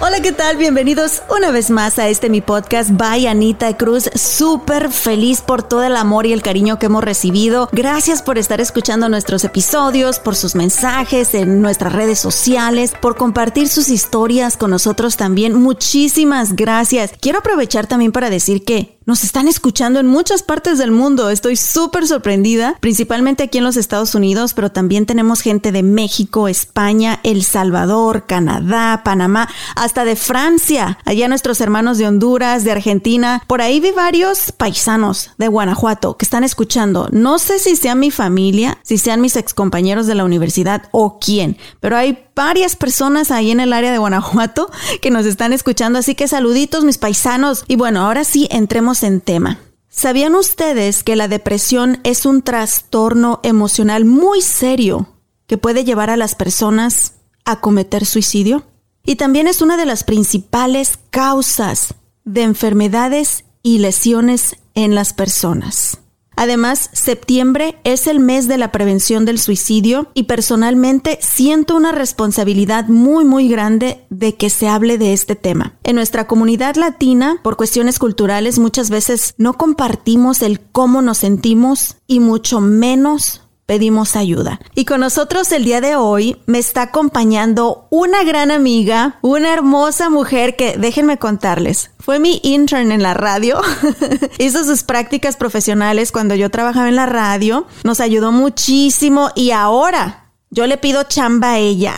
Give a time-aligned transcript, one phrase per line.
[0.00, 0.56] Hola, ¿qué tal?
[0.56, 4.08] Bienvenidos una vez más a este mi podcast by Anita Cruz.
[4.14, 7.68] Súper feliz por todo el amor y el cariño que hemos recibido.
[7.72, 13.68] Gracias por estar escuchando nuestros episodios, por sus mensajes en nuestras redes sociales, por compartir
[13.68, 15.54] sus historias con nosotros también.
[15.54, 17.10] Muchísimas gracias.
[17.20, 21.30] Quiero aprovechar también para decir que nos están escuchando en muchas partes del mundo.
[21.30, 26.46] Estoy súper sorprendida, principalmente aquí en los Estados Unidos, pero también tenemos gente de México,
[26.46, 30.98] España, El Salvador, Canadá, Panamá, hasta de Francia.
[31.06, 33.42] Allá nuestros hermanos de Honduras, de Argentina.
[33.46, 37.08] Por ahí vi varios paisanos de Guanajuato que están escuchando.
[37.10, 41.56] No sé si sean mi familia, si sean mis excompañeros de la universidad o quién,
[41.80, 44.70] pero hay varias personas ahí en el área de Guanajuato
[45.02, 47.64] que nos están escuchando, así que saluditos mis paisanos.
[47.66, 49.58] Y bueno, ahora sí, entremos en tema.
[49.88, 55.16] ¿Sabían ustedes que la depresión es un trastorno emocional muy serio
[55.48, 58.62] que puede llevar a las personas a cometer suicidio?
[59.04, 61.94] Y también es una de las principales causas
[62.24, 65.98] de enfermedades y lesiones en las personas.
[66.40, 72.86] Además, septiembre es el mes de la prevención del suicidio y personalmente siento una responsabilidad
[72.86, 75.74] muy muy grande de que se hable de este tema.
[75.82, 81.96] En nuestra comunidad latina, por cuestiones culturales, muchas veces no compartimos el cómo nos sentimos
[82.06, 84.58] y mucho menos pedimos ayuda.
[84.74, 90.08] Y con nosotros el día de hoy me está acompañando una gran amiga, una hermosa
[90.08, 91.90] mujer que déjenme contarles.
[92.00, 93.60] Fue mi intern en la radio,
[94.38, 100.30] hizo sus prácticas profesionales cuando yo trabajaba en la radio, nos ayudó muchísimo y ahora
[100.50, 101.94] yo le pido chamba a ella.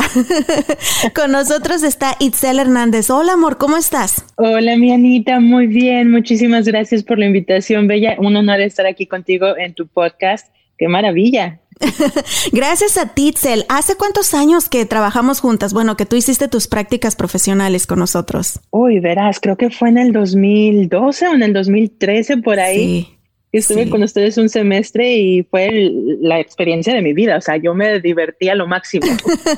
[1.14, 3.10] Con nosotros está Itzel Hernández.
[3.10, 4.24] Hola, amor, ¿cómo estás?
[4.34, 6.10] Hola, mi Anita, muy bien.
[6.10, 8.16] Muchísimas gracias por la invitación, Bella.
[8.18, 10.48] Un honor estar aquí contigo en tu podcast.
[10.80, 11.60] Qué maravilla.
[12.52, 13.66] Gracias a Titzel.
[13.68, 15.74] ¿Hace cuántos años que trabajamos juntas?
[15.74, 18.60] Bueno, que tú hiciste tus prácticas profesionales con nosotros.
[18.70, 22.78] Uy, verás, creo que fue en el 2012 o en el 2013 por ahí.
[22.78, 23.19] Sí.
[23.52, 25.90] Estuve con ustedes un semestre y fue
[26.20, 27.36] la experiencia de mi vida.
[27.36, 29.06] O sea, yo me divertí a lo máximo.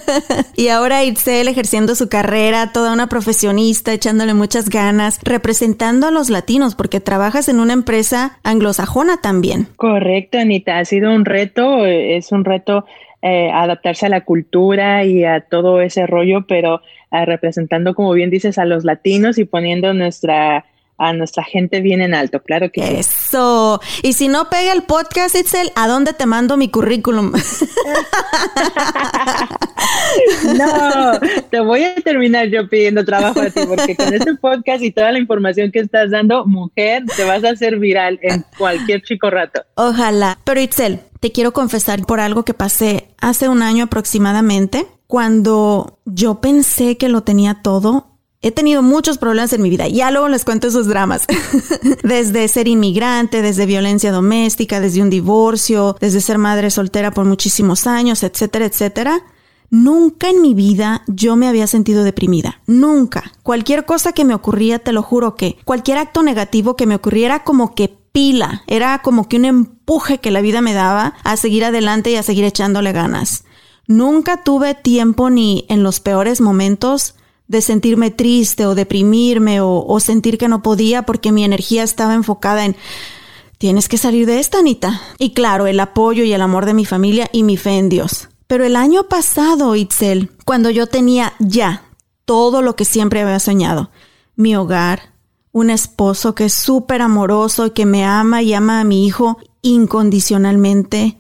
[0.56, 6.30] y ahora Itzel ejerciendo su carrera, toda una profesionista, echándole muchas ganas, representando a los
[6.30, 9.69] latinos, porque trabajas en una empresa anglosajona también.
[9.76, 10.78] Correcto, Anita.
[10.78, 11.84] Ha sido un reto.
[11.84, 12.86] Es un reto
[13.20, 16.80] eh, adaptarse a la cultura y a todo ese rollo, pero
[17.10, 20.64] eh, representando, como bien dices, a los latinos y poniendo nuestra
[21.09, 22.95] a nuestra gente bien en alto, claro que sí.
[22.99, 23.81] Eso.
[24.03, 27.33] Y si no pega el podcast, Itzel, ¿a dónde te mando mi currículum?
[30.57, 31.19] no,
[31.51, 35.13] te voy a terminar yo pidiendo trabajo a ti, porque con este podcast y toda
[35.13, 39.63] la información que estás dando, mujer, te vas a hacer viral en cualquier chico rato.
[39.75, 40.39] Ojalá.
[40.45, 46.41] Pero Itzel, te quiero confesar por algo que pasé hace un año aproximadamente, cuando yo
[46.41, 48.11] pensé que lo tenía todo
[48.44, 49.86] He tenido muchos problemas en mi vida.
[49.86, 51.27] Ya luego les cuento esos dramas.
[52.03, 57.86] desde ser inmigrante, desde violencia doméstica, desde un divorcio, desde ser madre soltera por muchísimos
[57.86, 59.24] años, etcétera, etcétera.
[59.71, 62.60] Nunca en mi vida yo me había sentido deprimida.
[62.66, 63.33] Nunca.
[63.44, 67.45] Cualquier cosa que me ocurría, te lo juro que cualquier acto negativo que me ocurriera
[67.45, 71.65] como que pila, era como que un empuje que la vida me daba a seguir
[71.65, 73.45] adelante y a seguir echándole ganas.
[73.86, 77.15] Nunca tuve tiempo ni en los peores momentos
[77.53, 82.65] de sentirme triste o deprimirme o, sentir que no podía porque mi energía estaba enfocada
[82.65, 82.77] en
[83.59, 85.03] tienes que salir de esta, Anita.
[85.19, 88.31] Y claro, el apoyo y el amor de mi familia y mi fe en Dios.
[88.47, 91.84] Pero el año pasado, Itzel, cuando yo tenía ya
[92.25, 93.91] todo lo que siempre había soñado,
[94.34, 95.13] mi hogar,
[95.53, 99.37] un esposo que es súper amoroso y que me ama y ama a mi hijo
[99.60, 101.19] incondicionalmente,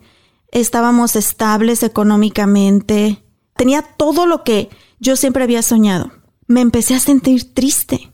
[0.50, 3.22] estábamos estables económicamente,
[3.54, 6.21] tenía todo lo que yo siempre había soñado.
[6.46, 8.12] Me empecé a sentir triste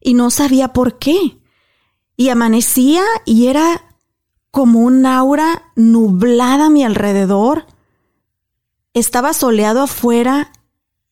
[0.00, 1.38] y no sabía por qué.
[2.16, 3.96] Y amanecía y era
[4.50, 7.66] como un aura nublada a mi alrededor.
[8.94, 10.52] Estaba soleado afuera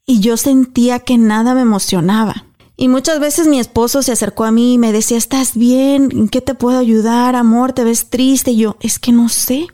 [0.05, 2.47] y yo sentía que nada me emocionaba.
[2.77, 6.11] Y muchas veces mi esposo se acercó a mí y me decía, ¿estás bien?
[6.13, 7.35] ¿En qué te puedo ayudar?
[7.35, 8.51] Amor, ¿te ves triste?
[8.51, 9.69] Y yo, es que no sé.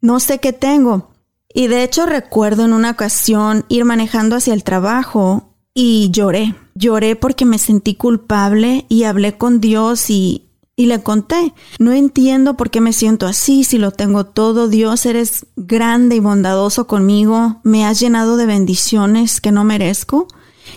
[0.00, 1.10] No sé qué tengo.
[1.52, 6.54] Y de hecho recuerdo en una ocasión ir manejando hacia el trabajo y lloré.
[6.74, 10.46] Lloré porque me sentí culpable y hablé con Dios y,
[10.76, 11.54] y le conté.
[11.78, 14.68] No entiendo por qué me siento así, si lo tengo todo.
[14.68, 17.60] Dios, eres grande y bondadoso conmigo.
[17.62, 20.28] Me has llenado de bendiciones que no merezco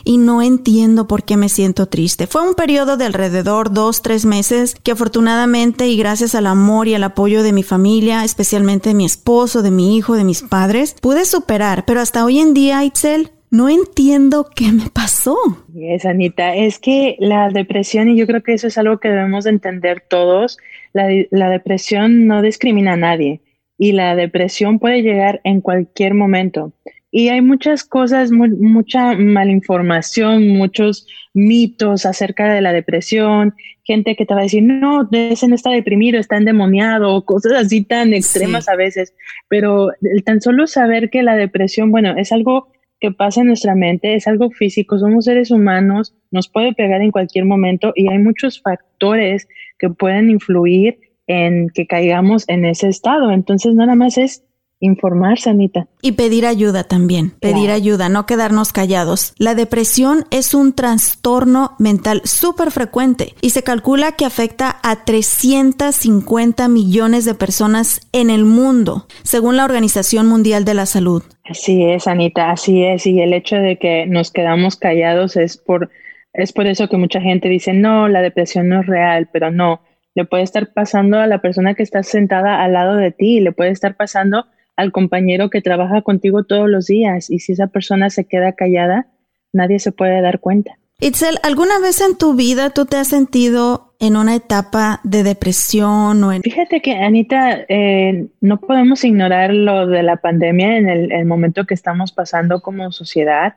[0.03, 2.27] y no entiendo por qué me siento triste.
[2.27, 6.95] Fue un periodo de alrededor dos, tres meses que afortunadamente y gracias al amor y
[6.95, 10.95] al apoyo de mi familia, especialmente de mi esposo, de mi hijo, de mis padres,
[11.01, 11.85] pude superar.
[11.85, 15.37] Pero hasta hoy en día, Itzel, no entiendo qué me pasó.
[15.73, 19.45] Es Anita, es que la depresión, y yo creo que eso es algo que debemos
[19.45, 20.57] entender todos,
[20.91, 23.39] la, la depresión no discrimina a nadie
[23.77, 26.73] y la depresión puede llegar en cualquier momento.
[27.11, 33.55] Y hay muchas cosas, mucha malinformación, muchos mitos acerca de la depresión,
[33.85, 37.85] gente que te va a decir, no, ese no está deprimido, está endemoniado, cosas así
[37.85, 39.13] tan extremas a veces.
[39.47, 42.67] Pero el tan solo saber que la depresión, bueno, es algo
[42.99, 47.11] que pasa en nuestra mente, es algo físico, somos seres humanos, nos puede pegar en
[47.11, 49.47] cualquier momento y hay muchos factores
[49.77, 53.31] que pueden influir en que caigamos en ese estado.
[53.31, 54.43] Entonces, nada más es
[54.79, 55.87] informar, Sanita.
[56.01, 59.33] Y pedir ayuda también, pedir ayuda, no quedarnos callados.
[59.37, 66.67] La depresión es un trastorno mental súper frecuente y se calcula que afecta a 350
[66.67, 71.23] millones de personas en el mundo, según la Organización Mundial de la Salud.
[71.45, 73.05] Así es, Anita, así es.
[73.05, 75.91] Y el hecho de que nos quedamos callados es por,
[76.33, 79.81] es por eso que mucha gente dice, no, la depresión no es real, pero no.
[80.15, 83.51] Le puede estar pasando a la persona que está sentada al lado de ti, le
[83.51, 84.45] puede estar pasando
[84.75, 89.07] al compañero que trabaja contigo todos los días y si esa persona se queda callada,
[89.53, 90.77] nadie se puede dar cuenta.
[90.99, 96.23] Itzel, ¿alguna vez en tu vida tú te has sentido en una etapa de depresión
[96.23, 96.41] o en...
[96.41, 101.73] Fíjate que, Anita, eh, no podemos ignorar lo de la pandemia en el, momento que
[101.73, 103.55] estamos pasando como sociedad.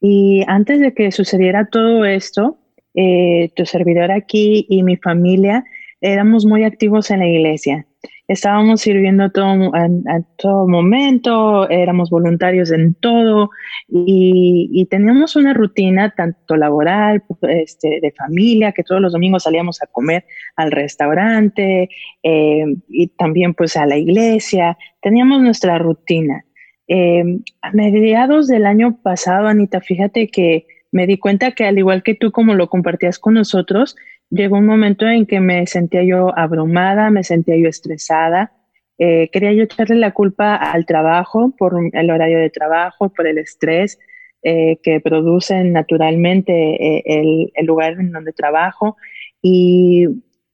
[0.00, 2.58] Y antes de que sucediera todo esto,
[2.94, 5.64] eh, tu servidor aquí y mi familia
[6.00, 7.86] éramos muy activos en la iglesia
[8.30, 9.88] estábamos sirviendo todo, a,
[10.36, 13.50] todo momento, éramos voluntarios en todo
[13.88, 19.88] y, teníamos una rutina tanto laboral, este, de familia, que todos los domingos salíamos a
[19.88, 20.24] comer
[20.54, 21.88] al restaurante
[22.22, 24.78] eh, y también pues a la iglesia.
[25.02, 26.44] Teníamos nuestra rutina.
[26.86, 27.24] Eh,
[27.62, 32.14] a mediados del año pasado, Anita, fíjate que me di cuenta que al igual que
[32.14, 33.96] tú, como lo compartías con nosotros,
[34.30, 38.52] llegó un momento en que me sentía yo abrumada, me sentía yo estresada.
[38.98, 43.38] Eh, quería yo echarle la culpa al trabajo por el horario de trabajo, por el
[43.38, 43.98] estrés
[44.42, 48.96] eh, que produce naturalmente eh, el, el, lugar en donde trabajo
[49.42, 50.06] y,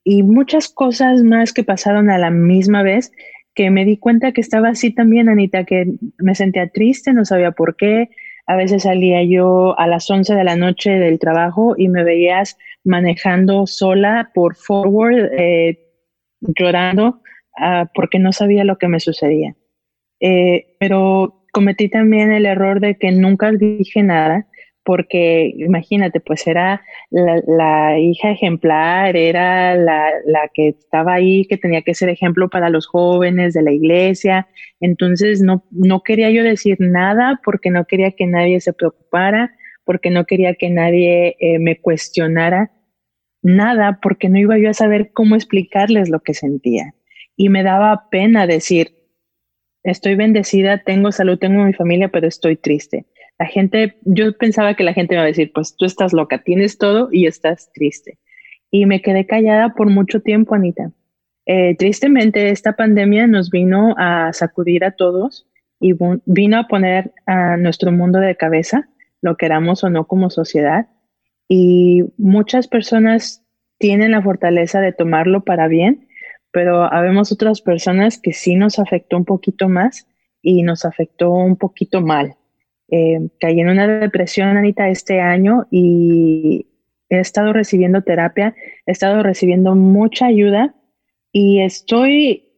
[0.04, 3.12] y muchas cosas más que pasaron a la misma vez
[3.54, 5.86] que me di cuenta que estaba así también, Anita, que
[6.18, 8.10] me sentía triste, no sabía por qué,
[8.46, 12.56] a veces salía yo a las 11 de la noche del trabajo y me veías
[12.84, 15.80] manejando sola por forward, eh,
[16.40, 17.20] llorando
[17.58, 19.56] ah, porque no sabía lo que me sucedía.
[20.20, 24.46] Eh, pero cometí también el error de que nunca dije nada
[24.86, 31.82] porque imagínate, pues era la, hija ejemplar, era la, la, que estaba ahí, que tenía
[31.82, 34.46] que ser ejemplo para los jóvenes de la iglesia.
[34.78, 40.10] Entonces no, no quería yo decir nada porque no quería que nadie se preocupara, porque
[40.10, 42.70] no quería que nadie eh, me cuestionara
[43.42, 46.94] nada, porque no iba yo a saber cómo explicarles lo que sentía.
[47.36, 48.94] Y me daba pena decir,
[49.82, 53.04] estoy bendecida, tengo salud, tengo mi familia, pero estoy triste
[53.38, 56.42] la gente, yo pensaba que la gente me iba a decir, pues tú estás loca,
[56.42, 58.18] tienes todo y estás triste.
[58.70, 60.90] y me quedé callada por mucho tiempo, Anita.
[61.46, 65.46] Eh, tristemente, esta pandemia nos vino a sacudir a todos
[65.78, 65.94] y
[66.26, 68.88] vino a poner a nuestro mundo de cabeza,
[69.22, 70.88] lo queramos o no como sociedad.
[71.48, 73.44] Y muchas personas
[73.78, 76.08] tienen la fortaleza de tomarlo para bien,
[76.50, 80.08] pero habemos otras personas que sí nos afectó un poquito más
[80.42, 82.36] y nos afectó un poquito mal.
[82.90, 86.66] Eh, caí en una depresión, Anita, este año y
[87.08, 88.54] he estado recibiendo terapia,
[88.86, 90.74] he estado recibiendo mucha ayuda
[91.32, 92.48] y estoy,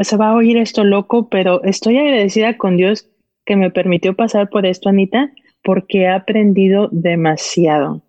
[0.00, 3.08] se va a oír esto loco, pero estoy agradecida con Dios
[3.44, 5.30] que me permitió pasar por esto, Anita,
[5.62, 8.02] porque he aprendido demasiado.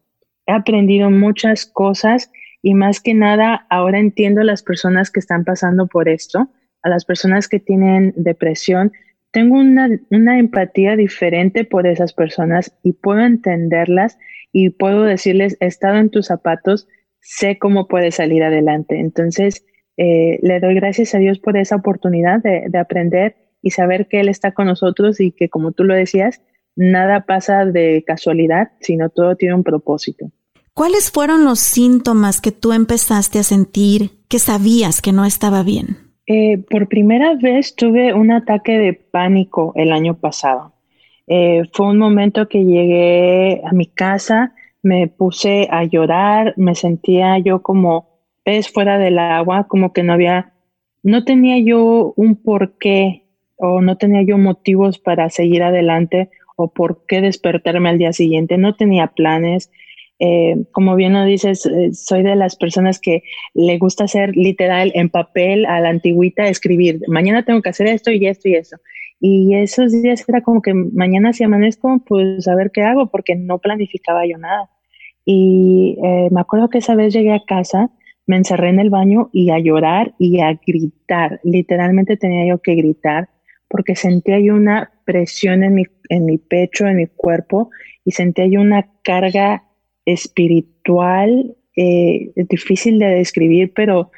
[0.46, 5.44] He aprendido muchas cosas y más que nada ahora entiendo a las personas que están
[5.44, 6.50] pasando por esto,
[6.82, 8.92] a las personas que tienen depresión.
[9.32, 14.18] Tengo una, una empatía diferente por esas personas y puedo entenderlas
[14.52, 16.88] y puedo decirles, he estado en tus zapatos,
[17.20, 19.00] sé cómo puedes salir adelante.
[19.00, 19.66] Entonces,
[19.98, 24.20] eh, le doy gracias a Dios por esa oportunidad de, de, aprender y saber que
[24.20, 26.42] Él está con nosotros y que, como tú lo decías,
[26.76, 30.32] nada pasa de casualidad, sino todo tiene un propósito.
[30.74, 36.07] ¿Cuáles fueron los síntomas que tú empezaste a sentir que sabías que no estaba bien?
[36.30, 40.74] Eh, por primera vez tuve un ataque de pánico el año pasado.
[41.26, 44.54] Eh, fue un momento que llegué a mi casa,
[44.84, 50.14] me puse a llorar, me sentía yo como pez fuera del agua, como que no
[50.14, 50.52] había,
[51.02, 53.24] no tenía yo un porqué
[53.56, 58.58] o no tenía yo motivos para seguir adelante o por qué despertarme al día siguiente,
[58.58, 59.72] no tenía planes.
[60.20, 64.92] Eh, como bien lo dices, eh, soy de las personas que le gusta hacer literal
[64.96, 68.78] en papel a la antigüita, escribir, mañana tengo que hacer esto y esto y eso.
[69.20, 73.36] Y esos días era como que mañana si amanezco, pues a ver qué hago, porque
[73.36, 74.70] no planificaba yo nada.
[75.26, 77.92] Y eh, me acuerdo que esa vez llegué a casa
[78.28, 81.40] me encerré en el baño y a llorar y a gritar.
[81.44, 83.30] Literalmente tenía yo que gritar
[83.70, 87.70] porque sentía yo una presión en mi, en mi pecho, en mi cuerpo
[88.04, 89.64] y sentía yo una carga
[90.08, 94.10] espiritual eh, difícil de describir, pero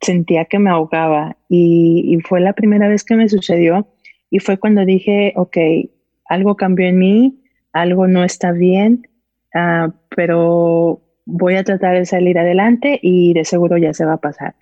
[0.00, 3.86] sentía que me ahogaba y, fue la primera vez que me sucedió
[4.30, 5.56] y fue cuando dije, ok,
[6.24, 7.40] algo cambió en mí,
[7.72, 9.02] algo no está bien,
[9.54, 14.20] uh, pero voy a tratar de salir adelante y de seguro ya se va a
[14.20, 14.56] pasar.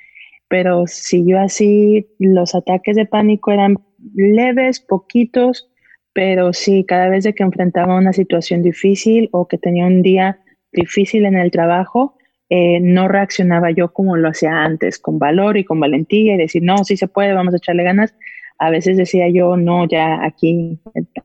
[0.49, 3.79] Pero siguió así, los ataques de pánico eran
[4.15, 5.71] leves, poquitos,
[6.13, 10.41] pero sí, cada vez de que enfrentaba una situación difícil o que tenía un día
[10.73, 12.17] difícil en el trabajo,
[12.49, 16.63] eh, no reaccionaba yo como lo hacía antes, con valor y con valentía y decir,
[16.63, 18.15] no, sí se puede, vamos a echarle ganas.
[18.59, 20.81] A veces decía yo, no, ya aquí,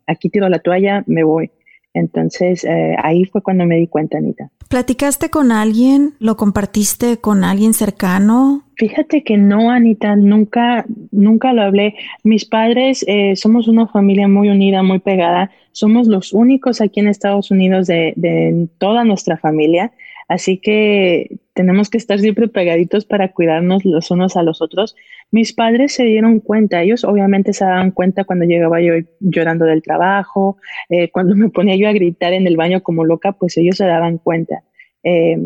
[0.08, 1.52] aquí tiro la toalla, me voy.
[1.96, 4.52] Entonces eh, ahí fue cuando me di cuenta, Anita.
[4.70, 6.14] ¿Platicaste con alguien?
[6.20, 8.64] ¿Lo compartiste con alguien cercano?
[8.76, 11.96] Fíjate que no, Anita, nunca, nunca lo hablé.
[12.24, 15.50] Mis padres eh, somos una familia muy unida, muy pegada.
[15.72, 19.94] Somos los únicos aquí en Estados Unidos de, de toda nuestra familia.
[20.28, 24.94] Así que tenemos que estar siempre pegaditos para cuidarnos los unos a los otros.
[25.32, 29.82] Mis padres se dieron cuenta, ellos obviamente se daban cuenta cuando llegaba yo llorando del
[29.82, 30.58] trabajo,
[30.90, 33.86] eh, cuando me ponía yo a gritar en el baño como loca, pues ellos se
[33.86, 34.64] daban cuenta.
[35.02, 35.38] Eh,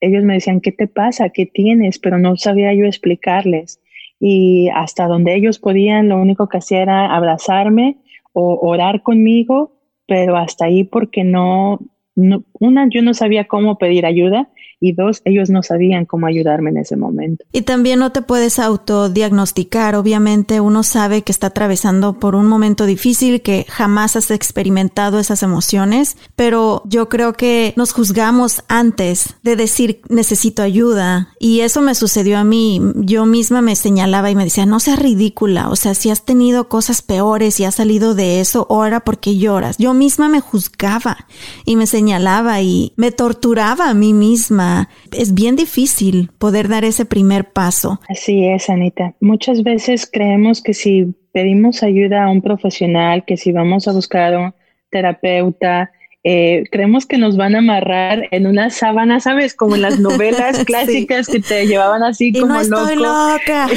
[0.00, 1.28] ellos me decían, ¿qué te pasa?
[1.28, 1.98] ¿Qué tienes?
[1.98, 3.78] Pero no sabía yo explicarles.
[4.18, 7.98] Y hasta donde ellos podían, lo único que hacía era abrazarme
[8.32, 11.78] o orar conmigo, pero hasta ahí porque no,
[12.14, 14.48] una, yo no sabía cómo pedir ayuda
[14.82, 17.44] y dos, ellos no sabían cómo ayudarme en ese momento.
[17.52, 19.94] Y también no te puedes autodiagnosticar.
[19.94, 25.44] Obviamente uno sabe que está atravesando por un momento difícil, que jamás has experimentado esas
[25.44, 31.28] emociones, pero yo creo que nos juzgamos antes de decir necesito ayuda.
[31.38, 32.80] Y eso me sucedió a mí.
[32.96, 35.68] Yo misma me señalaba y me decía, no seas ridícula.
[35.68, 39.78] O sea, si has tenido cosas peores y has salido de eso, ora porque lloras.
[39.78, 41.28] Yo misma me juzgaba
[41.64, 44.71] y me señalaba y me torturaba a mí misma
[45.16, 48.00] es bien difícil poder dar ese primer paso.
[48.08, 49.14] Así es, Anita.
[49.20, 54.34] Muchas veces creemos que si pedimos ayuda a un profesional, que si vamos a buscar
[54.34, 54.54] a un
[54.90, 55.90] terapeuta,
[56.24, 59.54] eh, creemos que nos van a amarrar en una sábana, ¿sabes?
[59.54, 63.68] Como en las novelas clásicas que te llevaban así y como no estoy loca.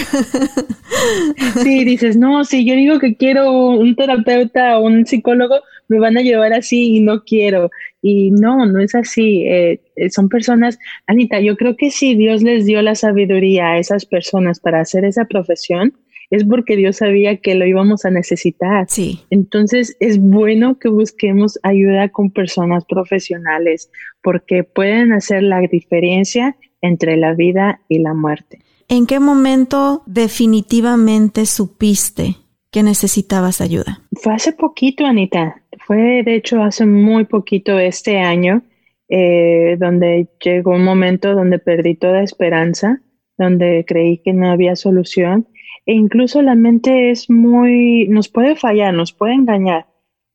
[1.64, 5.56] sí, dices, no, si yo digo que quiero un terapeuta o un psicólogo,
[5.88, 7.72] me van a llevar así y no quiero.
[8.02, 9.48] Y no, no es así.
[9.48, 13.80] Eh, eh, son personas, Anita, yo creo que si Dios les dio la sabiduría a
[13.80, 15.94] esas personas para hacer esa profesión,
[16.30, 18.86] es porque Dios sabía que lo íbamos a necesitar.
[18.90, 19.22] Sí.
[19.30, 23.90] Entonces es bueno que busquemos ayuda con personas profesionales
[24.22, 28.60] porque pueden hacer la diferencia entre la vida y la muerte.
[28.88, 32.36] ¿En qué momento definitivamente supiste
[32.70, 34.02] que necesitabas ayuda?
[34.14, 35.64] Fue hace poquito, Anita.
[35.86, 38.64] Fue de hecho hace muy poquito este año,
[39.08, 43.02] eh, donde llegó un momento donde perdí toda esperanza,
[43.38, 45.48] donde creí que no había solución.
[45.86, 49.86] E incluso la mente es muy, nos puede fallar, nos puede engañar.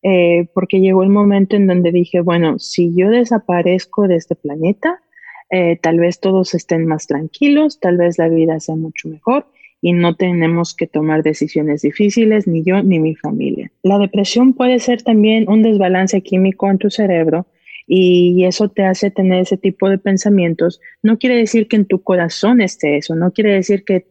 [0.02, 5.02] Eh, porque llegó el momento en donde dije, bueno, si yo desaparezco de este planeta,
[5.50, 9.46] eh, tal vez todos estén más tranquilos, tal vez la vida sea mucho mejor
[9.82, 13.70] y no tenemos que tomar decisiones difíciles, ni yo ni mi familia.
[13.82, 17.46] La depresión puede ser también un desbalance químico en tu cerebro
[17.86, 20.80] y eso te hace tener ese tipo de pensamientos.
[21.02, 24.06] No quiere decir que en tu corazón esté eso, no quiere decir que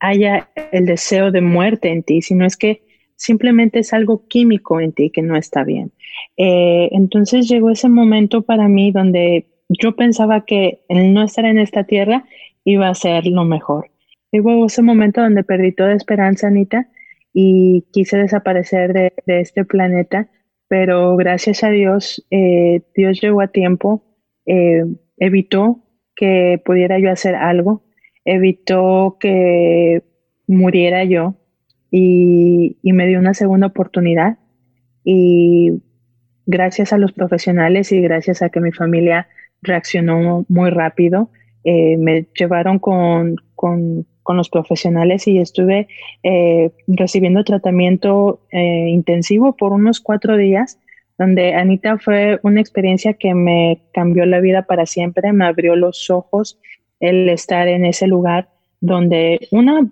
[0.00, 2.82] haya el deseo de muerte en ti, sino es que
[3.14, 5.92] simplemente es algo químico en ti que no está bien.
[6.36, 11.58] Eh, entonces llegó ese momento para mí donde yo pensaba que el no estar en
[11.58, 12.24] esta tierra
[12.64, 13.90] iba a ser lo mejor.
[14.40, 16.88] Hubo ese momento donde perdí toda esperanza, Anita,
[17.32, 20.28] y quise desaparecer de, este planeta,
[20.68, 24.04] pero gracias a Dios, eh, Dios llegó a tiempo,
[24.46, 24.84] eh,
[25.18, 25.82] evitó
[26.14, 27.84] que pudiera yo hacer algo,
[28.24, 30.02] evitó que
[30.46, 31.36] muriera yo
[31.90, 34.38] y, me dio una segunda oportunidad.
[35.04, 35.82] Y
[36.46, 39.28] gracias a los profesionales y gracias a que mi familia
[39.62, 41.30] reaccionó muy rápido.
[41.64, 43.36] Eh, me llevaron con,
[44.26, 45.88] con, los profesionales y estuve
[46.22, 50.78] eh, recibiendo tratamiento eh, intensivo por unos cuatro días,
[51.18, 56.10] donde Anita fue una experiencia que me cambió la vida para siempre, me abrió los
[56.10, 56.58] ojos
[57.00, 58.48] el estar en ese lugar
[58.80, 59.88] donde una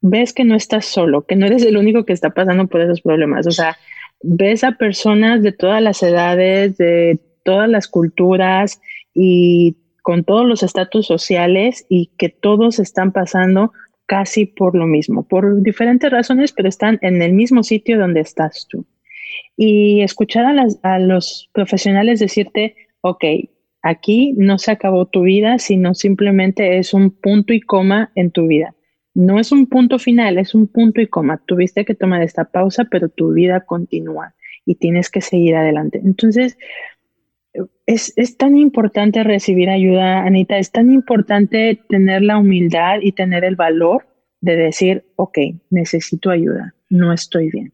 [0.00, 3.00] ves que no estás solo, que no eres el único que está pasando por esos
[3.00, 3.76] problemas, o sea,
[4.22, 8.80] ves a personas de todas las edades, de todas las culturas
[9.14, 13.72] y con todos los estatus sociales y que todos están pasando
[14.06, 18.68] casi por lo mismo, por diferentes razones, pero están en el mismo sitio donde estás
[18.68, 18.86] tú.
[19.56, 20.46] Y escuchar
[20.84, 23.24] a, los profesionales decirte, ok,
[23.82, 28.46] aquí no se acabó tu vida, sino simplemente es un punto y coma en tu
[28.46, 28.76] vida.
[29.12, 31.42] No es un punto final, es un punto y coma.
[31.46, 36.00] Tuviste que tomar esta pausa, pero tu vida continúa y tienes que seguir adelante.
[36.04, 36.56] Entonces,
[37.86, 43.56] es, tan importante recibir ayuda, Anita, es tan importante tener la humildad y tener el
[43.56, 44.06] valor
[44.40, 45.38] de decir, ok,
[45.70, 47.72] necesito ayuda, no estoy bien,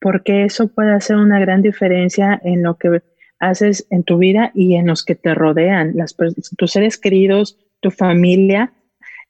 [0.00, 3.02] porque eso puede hacer una gran diferencia en lo que
[3.38, 6.16] haces en tu vida y en los que te rodean, las,
[6.56, 8.72] tus seres queridos, tu familia,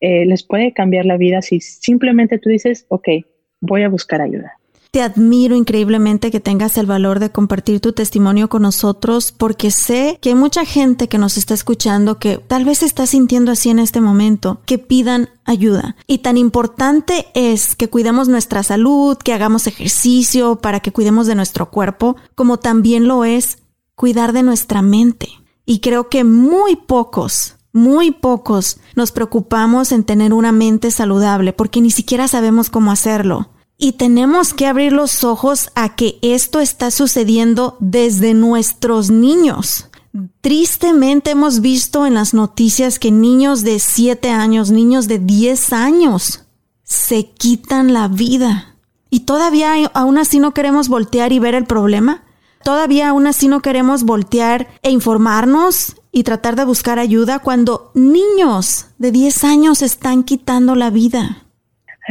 [0.00, 3.08] eh, les puede cambiar la vida si simplemente tú dices, ok,
[3.60, 4.58] voy a buscar ayuda.
[4.92, 10.18] Te admiro increíblemente que tengas el valor de compartir tu testimonio con nosotros porque sé
[10.20, 13.78] que hay mucha gente que nos está escuchando que tal vez está sintiendo así en
[13.78, 15.96] este momento, que pidan ayuda.
[16.06, 21.36] Y tan importante es que cuidemos nuestra salud, que hagamos ejercicio para que cuidemos de
[21.36, 23.60] nuestro cuerpo, como también lo es
[23.94, 25.30] cuidar de nuestra mente.
[25.64, 31.80] Y creo que muy pocos muy pocos nos preocupamos en tener una mente saludable porque
[31.80, 33.48] ni siquiera sabemos cómo hacerlo.
[33.82, 39.88] Y tenemos que abrir los ojos a que esto está sucediendo desde nuestros niños.
[40.40, 46.44] Tristemente hemos visto en las noticias que niños de 7 años, niños de 10 años,
[46.84, 48.76] se quitan la vida.
[49.10, 52.22] Y todavía aún así no queremos voltear y ver el problema.
[52.62, 58.86] Todavía aún así no queremos voltear e informarnos y tratar de buscar ayuda cuando niños
[58.98, 61.41] de 10 años están quitando la vida.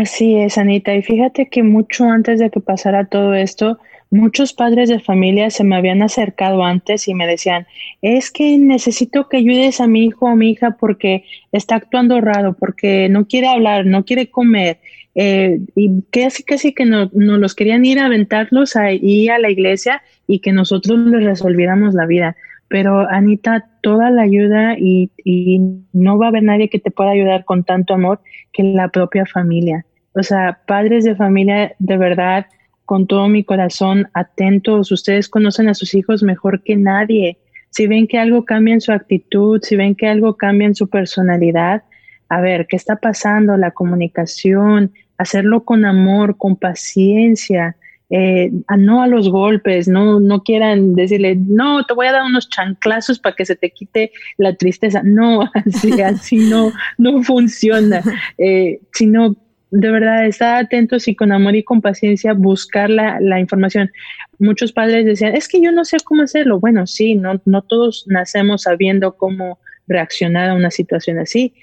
[0.01, 0.95] Así es, Anita.
[0.95, 3.77] Y fíjate que mucho antes de que pasara todo esto,
[4.09, 7.67] muchos padres de familia se me habían acercado antes y me decían,
[8.01, 12.53] es que necesito que ayudes a mi hijo o mi hija porque está actuando raro,
[12.53, 14.79] porque no quiere hablar, no quiere comer.
[15.13, 19.51] Eh, y casi, casi que nos no los querían ir a aventarlos ahí a la
[19.51, 22.35] iglesia y que nosotros les resolviéramos la vida.
[22.69, 25.59] Pero Anita, toda la ayuda y, y
[25.93, 28.19] no va a haber nadie que te pueda ayudar con tanto amor
[28.51, 29.85] que la propia familia.
[30.13, 32.45] O sea, padres de familia, de verdad,
[32.85, 37.37] con todo mi corazón, atentos, ustedes conocen a sus hijos mejor que nadie.
[37.69, 40.89] Si ven que algo cambia en su actitud, si ven que algo cambia en su
[40.89, 41.83] personalidad,
[42.27, 43.55] a ver, ¿qué está pasando?
[43.55, 47.77] La comunicación, hacerlo con amor, con paciencia,
[48.09, 52.49] eh, no a los golpes, no, no quieran decirle, no, te voy a dar unos
[52.49, 55.01] chanclazos para que se te quite la tristeza.
[55.01, 58.03] No, así, así no, no funciona,
[58.37, 59.37] eh, sino
[59.71, 63.89] de verdad, estar atentos y con amor y con paciencia buscar la, la, información.
[64.37, 66.59] Muchos padres decían, es que yo no sé cómo hacerlo.
[66.59, 71.53] Bueno, sí, no, no todos nacemos sabiendo cómo reaccionar a una situación así.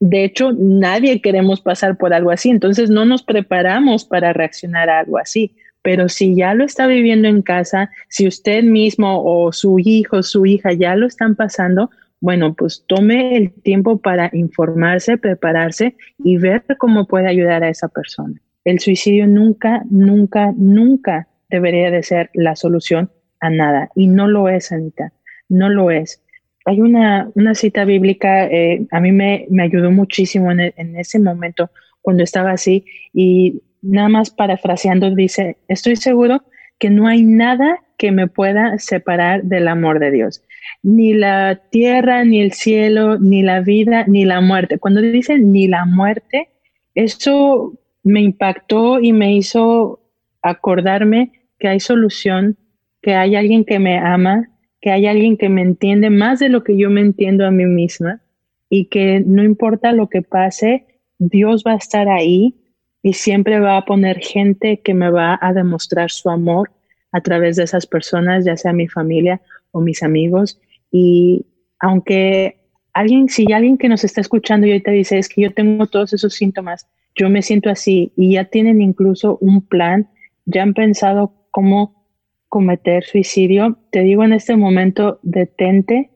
[0.00, 5.00] De hecho, nadie queremos pasar por algo así, entonces no nos preparamos para reaccionar a
[5.00, 5.54] algo así.
[5.82, 10.46] Pero si ya lo está viviendo en casa, si usted mismo o su hijo, su
[10.46, 16.64] hija ya lo están pasando, bueno, pues tome el tiempo para informarse, prepararse y ver
[16.78, 18.40] cómo puede ayudar a esa persona.
[18.64, 24.48] El suicidio nunca, nunca, nunca debería de ser la solución a nada y no lo
[24.48, 25.12] es, Anita,
[25.48, 26.22] no lo es.
[26.64, 31.20] Hay una, una cita bíblica, eh, a mí me, me ayudó muchísimo en, en ese
[31.20, 36.42] momento cuando estaba así y nada más parafraseando dice, estoy seguro
[36.78, 40.42] que no hay nada que me pueda separar del amor de Dios
[40.82, 44.78] ni la tierra, ni el cielo, ni la vida, ni la muerte.
[44.78, 46.48] Cuando dicen ni la muerte,
[46.94, 50.00] eso me impactó y me hizo
[50.42, 52.56] acordarme que hay solución,
[53.02, 54.48] que hay alguien que me ama,
[54.80, 57.64] que hay alguien que me entiende más de lo que yo me entiendo a mí
[57.64, 58.20] misma
[58.68, 60.86] y que no importa lo que pase,
[61.18, 62.54] Dios va a estar ahí
[63.02, 66.70] y siempre va a poner gente que me va a demostrar su amor
[67.12, 69.40] a través de esas personas, ya sea mi familia
[69.76, 70.58] o mis amigos.
[70.90, 71.46] Y
[71.78, 72.60] aunque
[72.92, 76.12] alguien, si alguien que nos está escuchando y ahorita dice, es que yo tengo todos
[76.14, 80.08] esos síntomas, yo me siento así y ya tienen incluso un plan,
[80.46, 82.06] ya han pensado cómo
[82.48, 86.10] cometer suicidio, te digo en este momento, detente,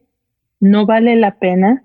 [0.58, 1.84] no vale la pena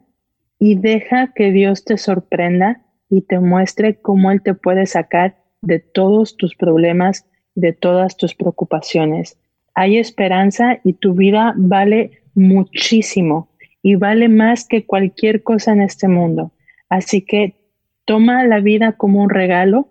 [0.60, 5.80] y deja que Dios te sorprenda y te muestre cómo Él te puede sacar de
[5.80, 9.38] todos tus problemas, de todas tus preocupaciones.
[9.76, 13.50] Hay esperanza y tu vida vale muchísimo
[13.84, 16.52] y vale más que cualquier cosa en este mundo.
[16.90, 17.56] Así que
[18.06, 19.90] toma la vida como un regalo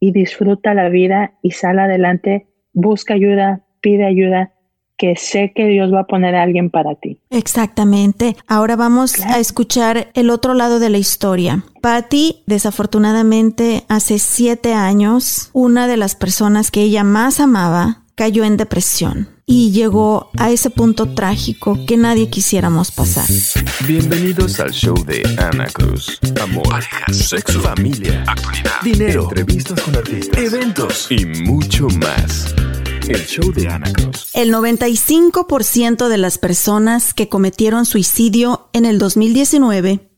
[0.00, 4.52] y disfruta la vida y sal adelante, busca ayuda, pide ayuda,
[4.96, 7.20] que sé que Dios va a poner a alguien para ti.
[7.30, 8.36] Exactamente.
[8.46, 11.64] Ahora vamos a escuchar el otro lado de la historia.
[11.80, 18.56] Patty, desafortunadamente, hace siete años, una de las personas que ella más amaba cayó en
[18.56, 23.26] depresión y llegó a ese punto trágico que nadie quisiéramos pasar.
[23.84, 26.20] Bienvenidos al show de Ana Cruz.
[26.40, 32.54] Amor, parejas, sexo, familia, actualidad, dinero, entrevistas con artistas, eventos y mucho más.
[33.08, 34.30] El show de Ana Cruz.
[34.34, 40.12] El 95% de las personas que cometieron suicidio en el 2019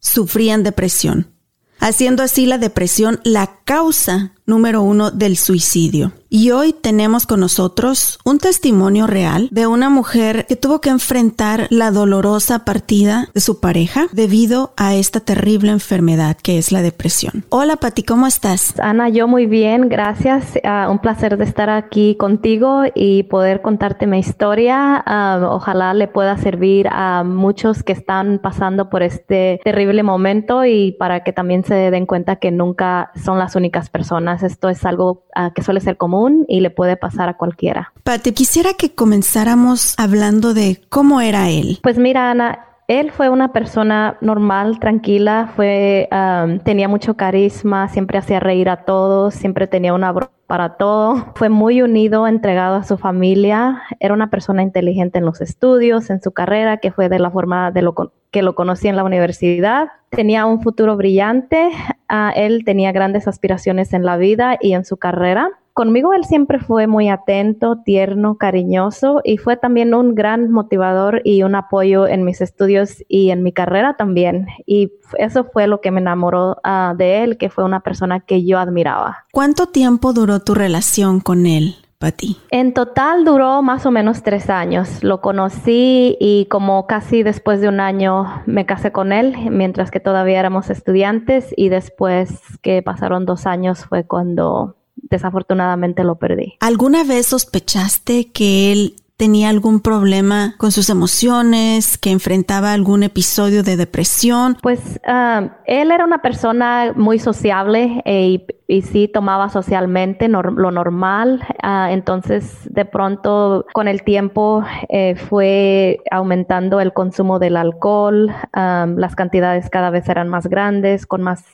[0.00, 1.30] sufrían depresión,
[1.78, 6.12] haciendo así la depresión la causa número uno del suicidio.
[6.28, 11.68] Y hoy tenemos con nosotros un testimonio real de una mujer que tuvo que enfrentar
[11.70, 17.44] la dolorosa partida de su pareja debido a esta terrible enfermedad que es la depresión.
[17.50, 18.74] Hola Pati, ¿cómo estás?
[18.80, 20.58] Ana, yo muy bien, gracias.
[20.64, 25.04] Uh, un placer de estar aquí contigo y poder contarte mi historia.
[25.06, 30.96] Uh, ojalá le pueda servir a muchos que están pasando por este terrible momento y
[30.98, 34.33] para que también se den cuenta que nunca son las únicas personas.
[34.42, 37.92] Esto es algo uh, que suele ser común y le puede pasar a cualquiera.
[38.02, 41.78] Pati, quisiera que comenzáramos hablando de cómo era él.
[41.82, 48.18] Pues mira, Ana, él fue una persona normal, tranquila, fue, um, tenía mucho carisma, siempre
[48.18, 51.32] hacía reír a todos, siempre tenía una broma para todo.
[51.34, 53.82] Fue muy unido, entregado a su familia.
[54.00, 57.70] Era una persona inteligente en los estudios, en su carrera, que fue de la forma
[57.70, 57.94] de lo
[58.30, 59.88] que lo conocí en la universidad.
[60.10, 61.70] Tenía un futuro brillante.
[62.10, 65.50] Uh, él tenía grandes aspiraciones en la vida y en su carrera.
[65.74, 71.42] Conmigo él siempre fue muy atento, tierno, cariñoso y fue también un gran motivador y
[71.42, 74.46] un apoyo en mis estudios y en mi carrera también.
[74.66, 78.44] Y eso fue lo que me enamoró uh, de él, que fue una persona que
[78.44, 79.24] yo admiraba.
[79.32, 81.74] ¿Cuánto tiempo duró tu relación con él?
[81.98, 82.36] Pati?
[82.52, 85.02] En total duró más o menos tres años.
[85.02, 89.98] Lo conocí y como casi después de un año me casé con él, mientras que
[89.98, 96.54] todavía éramos estudiantes y después que pasaron dos años fue cuando desafortunadamente lo perdí.
[96.60, 103.62] ¿Alguna vez sospechaste que él tenía algún problema con sus emociones, que enfrentaba algún episodio
[103.62, 104.56] de depresión?
[104.60, 111.42] Pues uh, él era una persona muy sociable e, y sí tomaba socialmente lo normal.
[111.62, 118.96] Uh, entonces, de pronto, con el tiempo, eh, fue aumentando el consumo del alcohol, um,
[118.96, 121.44] las cantidades cada vez eran más grandes, con más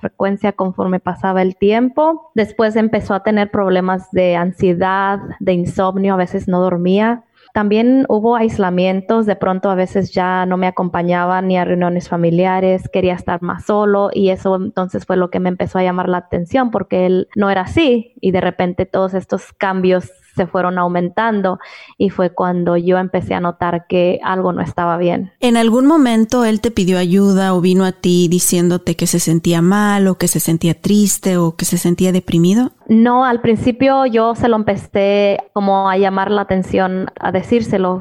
[0.00, 2.30] frecuencia conforme pasaba el tiempo.
[2.34, 7.24] Después empezó a tener problemas de ansiedad, de insomnio, a veces no dormía.
[7.52, 12.88] También hubo aislamientos, de pronto a veces ya no me acompañaba ni a reuniones familiares,
[12.90, 16.18] quería estar más solo y eso entonces fue lo que me empezó a llamar la
[16.18, 21.58] atención porque él no era así y de repente todos estos cambios se fueron aumentando
[21.98, 25.32] y fue cuando yo empecé a notar que algo no estaba bien.
[25.40, 29.62] ¿En algún momento él te pidió ayuda o vino a ti diciéndote que se sentía
[29.62, 32.72] mal o que se sentía triste o que se sentía deprimido?
[32.88, 38.00] No, al principio yo se lo empecé como a llamar la atención, a decírselo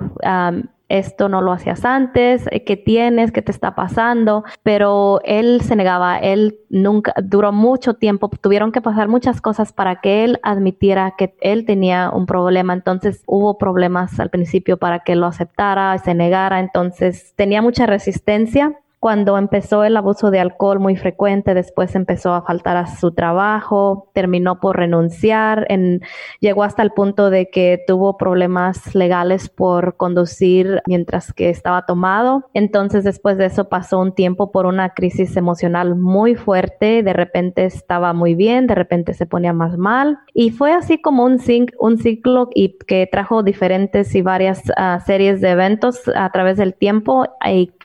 [0.98, 5.76] esto no lo hacías antes, eh, qué tienes, qué te está pasando, pero él se
[5.76, 11.16] negaba, él nunca, duró mucho tiempo, tuvieron que pasar muchas cosas para que él admitiera
[11.18, 16.14] que él tenía un problema, entonces hubo problemas al principio para que lo aceptara, se
[16.14, 22.36] negara, entonces tenía mucha resistencia cuando empezó el abuso de alcohol muy frecuente, después empezó
[22.36, 26.02] a faltar a su trabajo, terminó por renunciar, en,
[26.40, 32.46] llegó hasta el punto de que tuvo problemas legales por conducir mientras que estaba tomado.
[32.54, 37.66] Entonces después de eso pasó un tiempo por una crisis emocional muy fuerte, de repente
[37.66, 41.40] estaba muy bien, de repente se ponía más mal y fue así como un,
[41.80, 42.50] un ciclo
[42.86, 47.26] que trajo diferentes y varias ah, series de eventos a través del tiempo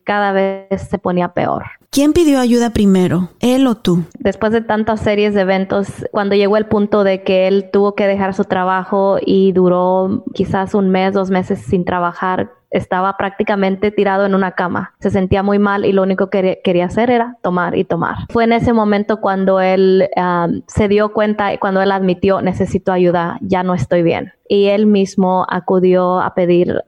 [0.07, 1.65] cada vez se ponía peor.
[1.91, 4.05] ¿Quién pidió ayuda primero, él o tú?
[4.19, 8.07] Después de tantas series de eventos, cuando llegó el punto de que él tuvo que
[8.07, 14.27] dejar su trabajo y duró quizás un mes, dos meses sin trabajar, estaba prácticamente tirado
[14.27, 14.95] en una cama.
[15.01, 18.17] Se sentía muy mal y lo único que quería hacer era tomar y tomar.
[18.31, 20.09] Fue en ese momento cuando él
[20.67, 24.33] se dio cuenta y cuando él admitió necesito ayuda, ya no estoy bien.
[24.49, 26.83] Y él mismo acudió a pedir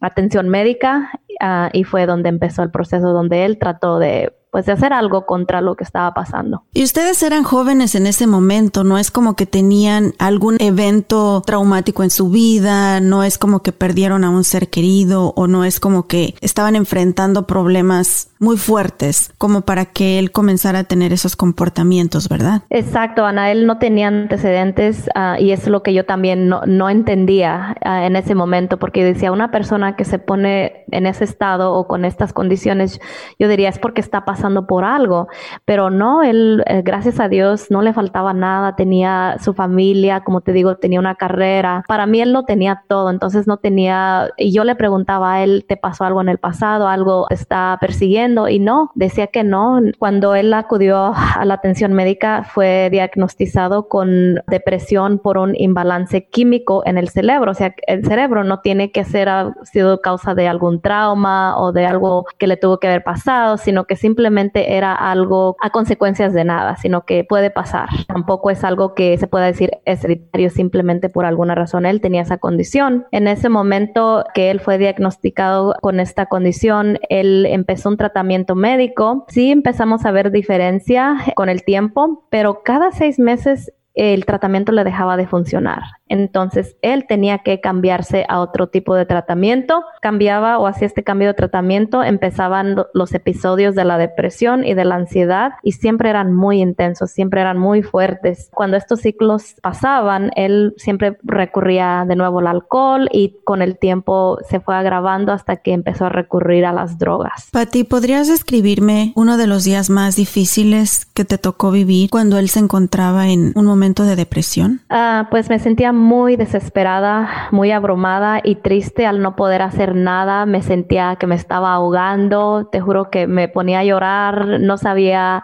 [0.00, 1.10] atención médica
[1.40, 5.26] ah, y fue donde empezó el proceso donde él trató de pues de hacer algo
[5.26, 6.62] contra lo que estaba pasando.
[6.72, 12.04] Y ustedes eran jóvenes en ese momento, no es como que tenían algún evento traumático
[12.04, 15.80] en su vida, no es como que perdieron a un ser querido o no es
[15.80, 21.34] como que estaban enfrentando problemas muy fuertes como para que él comenzara a tener esos
[21.34, 22.62] comportamientos, ¿verdad?
[22.70, 26.88] Exacto, Ana, él no tenía antecedentes uh, y es lo que yo también no, no
[26.90, 31.72] entendía uh, en ese momento porque decía, una persona que se pone en ese estado
[31.72, 33.00] o con estas condiciones,
[33.40, 35.28] yo diría es porque está pasando por algo,
[35.64, 40.40] pero no, él, eh, gracias a Dios, no le faltaba nada, tenía su familia, como
[40.40, 44.52] te digo, tenía una carrera, para mí él lo tenía todo, entonces no tenía, y
[44.52, 46.88] yo le preguntaba a él, ¿te pasó algo en el pasado?
[46.88, 48.14] ¿Algo te está persiguiendo?
[48.48, 49.80] y no, decía que no.
[49.98, 56.82] Cuando él acudió a la atención médica fue diagnosticado con depresión por un imbalance químico
[56.86, 57.50] en el cerebro.
[57.50, 61.72] O sea, el cerebro no tiene que ser ha sido causa de algún trauma o
[61.72, 66.32] de algo que le tuvo que haber pasado, sino que simplemente era algo a consecuencias
[66.32, 67.88] de nada, sino que puede pasar.
[68.06, 71.86] Tampoco es algo que se pueda decir es hereditario simplemente por alguna razón.
[71.86, 73.06] Él tenía esa condición.
[73.10, 79.24] En ese momento que él fue diagnosticado con esta condición, él empezó un tratamiento médico,
[79.28, 84.84] sí empezamos a ver diferencia con el tiempo, pero cada seis meses el tratamiento le
[84.84, 85.82] dejaba de funcionar.
[86.20, 89.82] Entonces él tenía que cambiarse a otro tipo de tratamiento.
[90.00, 94.84] Cambiaba o hacía este cambio de tratamiento, empezaban los episodios de la depresión y de
[94.84, 98.48] la ansiedad y siempre eran muy intensos, siempre eran muy fuertes.
[98.52, 104.38] Cuando estos ciclos pasaban, él siempre recurría de nuevo al alcohol y con el tiempo
[104.48, 107.48] se fue agravando hasta que empezó a recurrir a las drogas.
[107.52, 112.48] Pati, ¿podrías describirme uno de los días más difíciles que te tocó vivir cuando él
[112.48, 114.80] se encontraba en un momento de depresión?
[114.90, 116.03] Ah, pues me sentía muy
[116.36, 120.46] desesperada, muy abrumada y triste al no poder hacer nada.
[120.46, 125.42] Me sentía que me estaba ahogando, te juro que me ponía a llorar, no sabía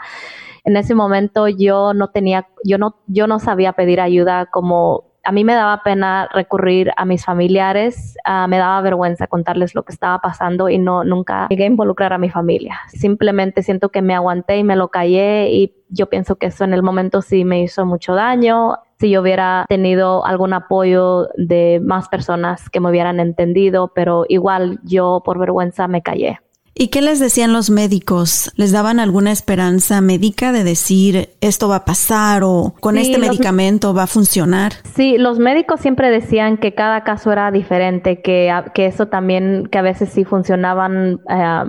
[0.64, 5.32] en ese momento yo no tenía yo no yo no sabía pedir ayuda como a
[5.32, 9.92] mí me daba pena recurrir a mis familiares, ah, me daba vergüenza contarles lo que
[9.92, 12.80] estaba pasando y no nunca llegué a involucrar a mi familia.
[12.88, 16.74] Simplemente siento que me aguanté y me lo callé y yo pienso que eso en
[16.74, 18.76] el momento sí me hizo mucho daño.
[19.00, 24.78] Si yo hubiera tenido algún apoyo de más personas que me hubieran entendido, pero igual
[24.84, 26.38] yo por vergüenza me callé.
[26.74, 28.52] ¿Y qué les decían los médicos?
[28.56, 33.92] ¿Les daban alguna esperanza médica de decir esto va a pasar o con este medicamento
[33.92, 34.72] va a funcionar?
[34.94, 39.78] Sí, los médicos siempre decían que cada caso era diferente, que, que eso también, que
[39.78, 41.64] a veces sí funcionaban eh,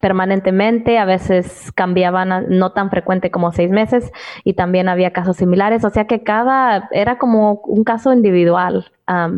[0.00, 4.10] permanentemente, a veces cambiaban no tan frecuente como seis meses
[4.44, 8.92] y también había casos similares, o sea que cada era como un caso individual,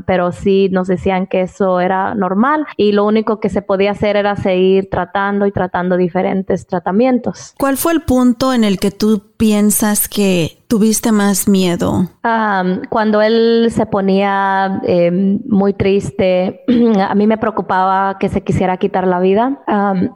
[0.06, 4.16] pero sí nos decían que eso era normal y lo único que se podía hacer
[4.16, 7.54] era seguir tratando y tratando diferentes tratamientos.
[7.58, 12.06] ¿Cuál fue el punto en el que tú piensas que tuviste más miedo?
[12.90, 16.62] cuando él se ponía em, muy triste,
[17.08, 19.62] a mí me preocupaba que se quisiera quitar la vida.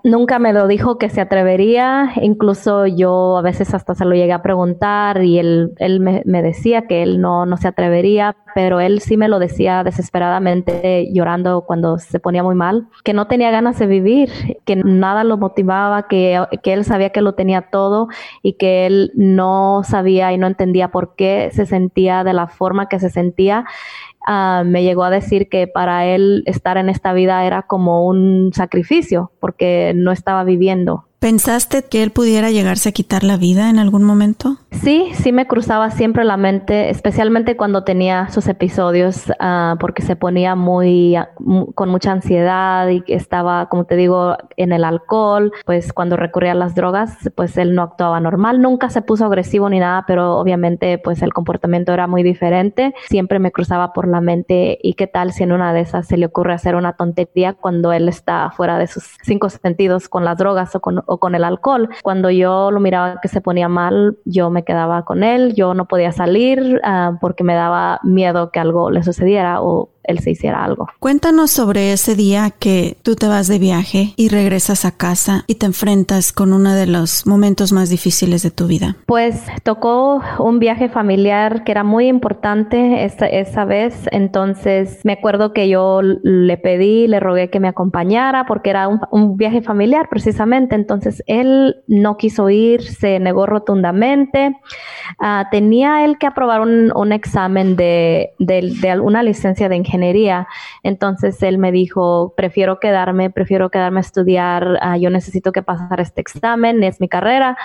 [0.05, 4.33] nunca me lo dijo que se atrevería, incluso yo a veces hasta se lo llegué
[4.33, 8.81] a preguntar y él, él me, me decía que él no, no se atrevería, pero
[8.81, 13.51] él sí me lo decía desesperadamente llorando cuando se ponía muy mal, que no tenía
[13.51, 14.31] ganas de vivir,
[14.65, 18.09] que nada lo motivaba, que, que él sabía que lo tenía todo
[18.43, 22.89] y que él no sabía y no entendía por qué se sentía de la forma
[22.89, 23.65] que se sentía.
[24.27, 28.53] Ah, me llegó a decir que para él estar en esta vida era como un
[28.55, 31.05] sacrificio porque no estaba viviendo.
[31.25, 34.59] ¿Pensaste que él pudiera llegarse a quitar la vida en algún momento?
[34.73, 40.17] Sí, sí me cruzaba siempre la mente, especialmente cuando tenía sus episodios, uh, porque se
[40.17, 41.17] ponía muy,
[41.75, 46.57] con mucha ansiedad y estaba, como te digo, en el alcohol, pues cuando recurría a
[46.57, 50.99] las drogas, pues él no actuaba normal, nunca se puso agresivo ni nada, pero obviamente
[50.99, 55.33] pues el comportamiento era muy diferente, siempre me cruzaba por la mente y qué tal
[55.33, 58.77] si en una de esas se le ocurre hacer una tontería cuando él está fuera
[58.77, 61.89] de sus cinco sentidos con las drogas o con con el alcohol.
[62.03, 65.87] Cuando yo lo miraba que se ponía mal, yo me quedaba con él, yo no
[65.87, 70.65] podía salir ah, porque me daba miedo que algo le sucediera o él se hiciera
[70.65, 70.89] algo.
[71.01, 75.57] Cuéntanos sobre ese día que tú te vas de viaje y regresas a casa y
[75.57, 78.97] te enfrentas con uno de los momentos más difíciles de tu vida.
[79.07, 85.53] Pues tocó un viaje familiar que era muy importante esa, esa vez, entonces me acuerdo
[85.53, 90.09] que yo le pedí, le rogué que me acompañara porque era un, un viaje familiar
[90.11, 94.55] precisamente, entonces él no quiso ir, se negó rotundamente,
[95.21, 99.94] uh, tenía él que aprobar un, un examen de, de, de una licencia de ingeniería
[99.95, 100.47] ingeniería.
[100.83, 106.01] Entonces él me dijo, prefiero quedarme, prefiero quedarme a estudiar, ah, yo necesito que pasar
[106.01, 107.57] este examen, es mi carrera.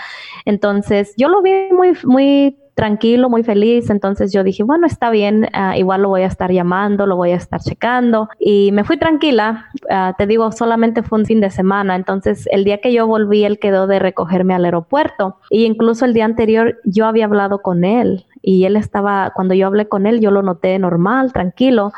[0.46, 3.89] Entonces yo lo vi muy, muy tranquilo, muy feliz.
[3.89, 7.32] Entonces yo dije, bueno, está bien, ah, igual lo voy a estar llamando, lo voy
[7.32, 8.30] a estar checando.
[8.39, 11.96] Y me fui tranquila, ah, te digo, solamente fue un fin de semana.
[11.96, 15.36] Entonces el día que yo volví, él quedó de recogerme al aeropuerto.
[15.50, 19.67] Y incluso el día anterior yo había hablado con él y él estaba, cuando yo
[19.67, 21.91] hablé con él, yo lo noté normal, tranquilo.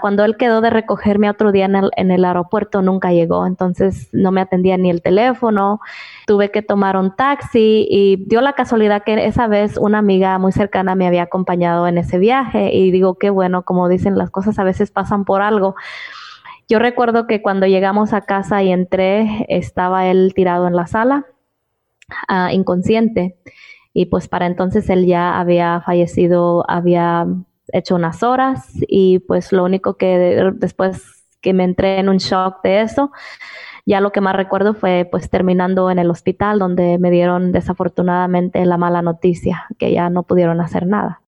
[0.00, 4.40] Cuando él quedó de recogerme otro día en el, aeropuerto, nunca llegó, entonces no me
[4.40, 5.80] atendía ni el teléfono,
[6.26, 10.52] tuve que tomar un taxi y dio la casualidad que esa vez una amiga muy
[10.52, 14.58] cercana me había acompañado en ese viaje y digo, qué bueno, como dicen, las cosas
[14.58, 15.74] a veces pasan por algo.
[16.68, 21.26] Yo recuerdo que cuando llegamos a casa y entré, estaba él tirado en la sala,
[22.30, 23.36] uh, inconsciente
[23.92, 27.26] y pues para entonces él ya había fallecido, había
[27.72, 32.62] hecho unas horas y pues lo único que después que me entré en un shock
[32.62, 33.10] de eso,
[33.84, 38.64] ya lo que más recuerdo fue pues terminando en el hospital donde me dieron desafortunadamente
[38.64, 41.22] la mala noticia que ya no pudieron hacer nada.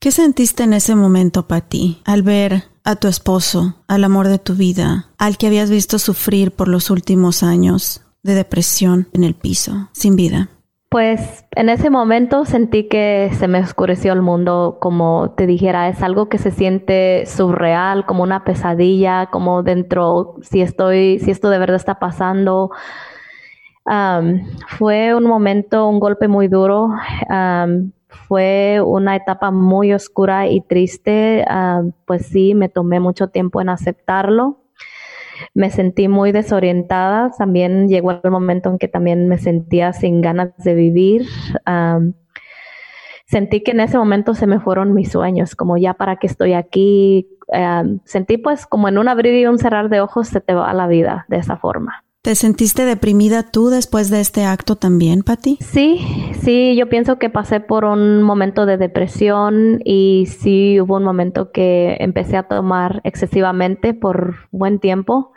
[0.00, 4.54] ¿Qué sentiste en ese momento, Patti, al ver a tu esposo, al amor de tu
[4.54, 9.88] vida, al que habías visto sufrir por los últimos años de depresión en el piso,
[9.92, 10.48] sin vida?
[10.92, 16.02] Pues en ese momento sentí que se me oscureció el mundo, como te dijera, es
[16.02, 21.58] algo que se siente surreal, como una pesadilla, como dentro, si estoy, si esto de
[21.58, 22.72] verdad está pasando.
[24.68, 26.90] fue un momento, un golpe muy duro.
[28.28, 31.46] fue una etapa muy oscura y triste.
[32.04, 34.61] pues sí, me tomé mucho tiempo en aceptarlo
[35.54, 37.30] me sentí muy desorientada.
[37.36, 41.26] También llegó el momento en que también me sentía sin ganas de vivir.
[43.26, 46.52] sentí que en ese momento se me fueron mis sueños, como ya para qué estoy
[46.52, 47.28] aquí.
[48.04, 50.86] sentí pues como en un abrir y un cerrar de ojos se te va la
[50.86, 52.04] vida de esa forma.
[52.22, 55.58] ¿Te sentiste deprimida tú después de este acto también, Patti?
[55.60, 55.98] Sí,
[56.40, 61.50] sí, yo pienso que pasé por un momento de depresión y sí hubo un momento
[61.50, 65.31] que empecé a tomar excesivamente por buen tiempo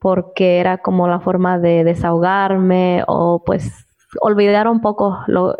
[0.00, 3.86] porque era como la forma de desahogarme o pues
[4.20, 5.56] olvidar un poco lo,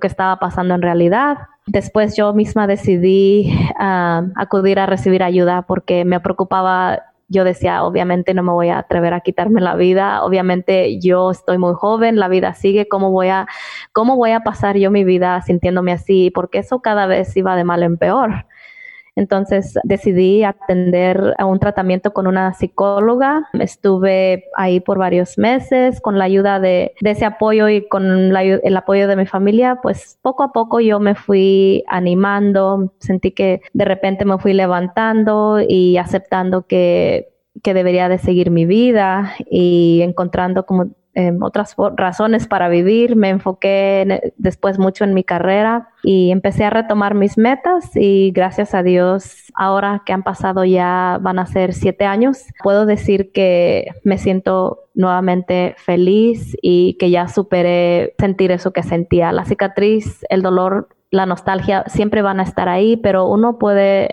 [0.00, 1.38] que estaba pasando en realidad.
[1.66, 8.32] Después yo misma decidí ah, acudir a recibir ayuda porque me preocupaba yo decía, obviamente
[8.32, 12.28] no me voy a atrever a quitarme la vida, obviamente yo estoy muy joven, la
[12.28, 13.46] vida sigue, ¿cómo voy a,
[13.92, 16.30] cómo voy a pasar yo mi vida sintiéndome así?
[16.34, 18.46] Porque eso cada vez iba de mal en peor.
[19.18, 23.48] Entonces decidí atender a un tratamiento con una psicóloga.
[23.54, 29.08] Estuve ahí por varios meses con la ayuda de, ese apoyo y con el apoyo
[29.08, 34.24] de mi familia, pues poco a poco yo me fui animando, sentí que de repente
[34.24, 37.32] me fui levantando y aceptando que,
[37.64, 43.16] que debería de seguir mi vida y encontrando como em, otras razones para vivir.
[43.16, 48.72] Me enfoqué después mucho en mi carrera y empecé a retomar mis metas y gracias
[48.72, 53.88] a Dios, ahora que han pasado ya van a ser siete años, puedo decir que
[54.04, 59.32] me siento nuevamente feliz y que ya superé sentir eso que sentía.
[59.32, 64.10] La cicatriz, el dolor la nostalgia siempre van a estar ahí, pero uno puede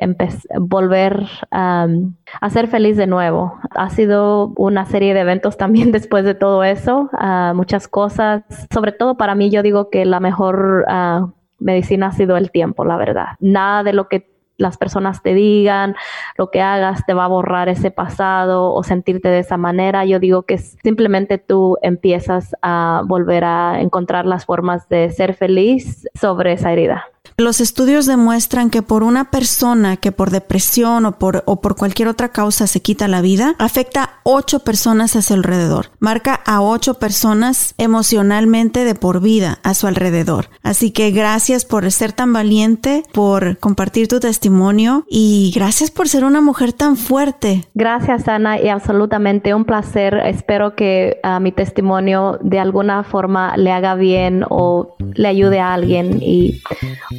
[0.60, 3.60] volver a ser feliz de nuevo.
[3.72, 8.43] Ha sido una serie de eventos también después de todo eso, ah, muchas cosas.
[8.74, 11.28] Sobre todo para mí, yo digo que la mejor ah,
[11.60, 13.28] medicina ha sido el tiempo, la verdad.
[13.39, 15.95] Nada de lo que las personas te digan,
[16.38, 20.06] lo que hagas te va a borrar ese pasado o sentirte de esa manera.
[20.06, 26.08] Yo digo que simplemente tú empiezas a volver a encontrar las formas de ser feliz
[26.14, 27.06] sobre esa herida.
[27.38, 32.07] Los estudios demuestran que por una persona que por depresión o por, o por cualquier
[32.07, 35.88] otra causa se quita la vida, afecta a ocho personas a su alrededor.
[35.99, 40.47] Marca a ocho personas emocionalmente de por vida a su alrededor.
[40.63, 46.23] Así que gracias por ser tan valiente, por compartir tu testimonio y gracias por ser
[46.23, 47.67] una mujer tan fuerte.
[47.73, 50.15] Gracias Ana y absolutamente un placer.
[50.25, 55.73] Espero que ah, mi testimonio de alguna forma le haga bien o le ayude a
[55.73, 56.61] alguien y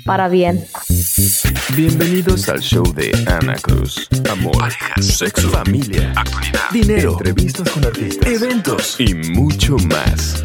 [0.07, 0.65] para bien.
[1.77, 4.09] Bienvenidos al show de Ana Cruz.
[4.31, 10.43] Amor, sexo, familia, actualidad, dinero, entrevistas con artistas, eventos y mucho más.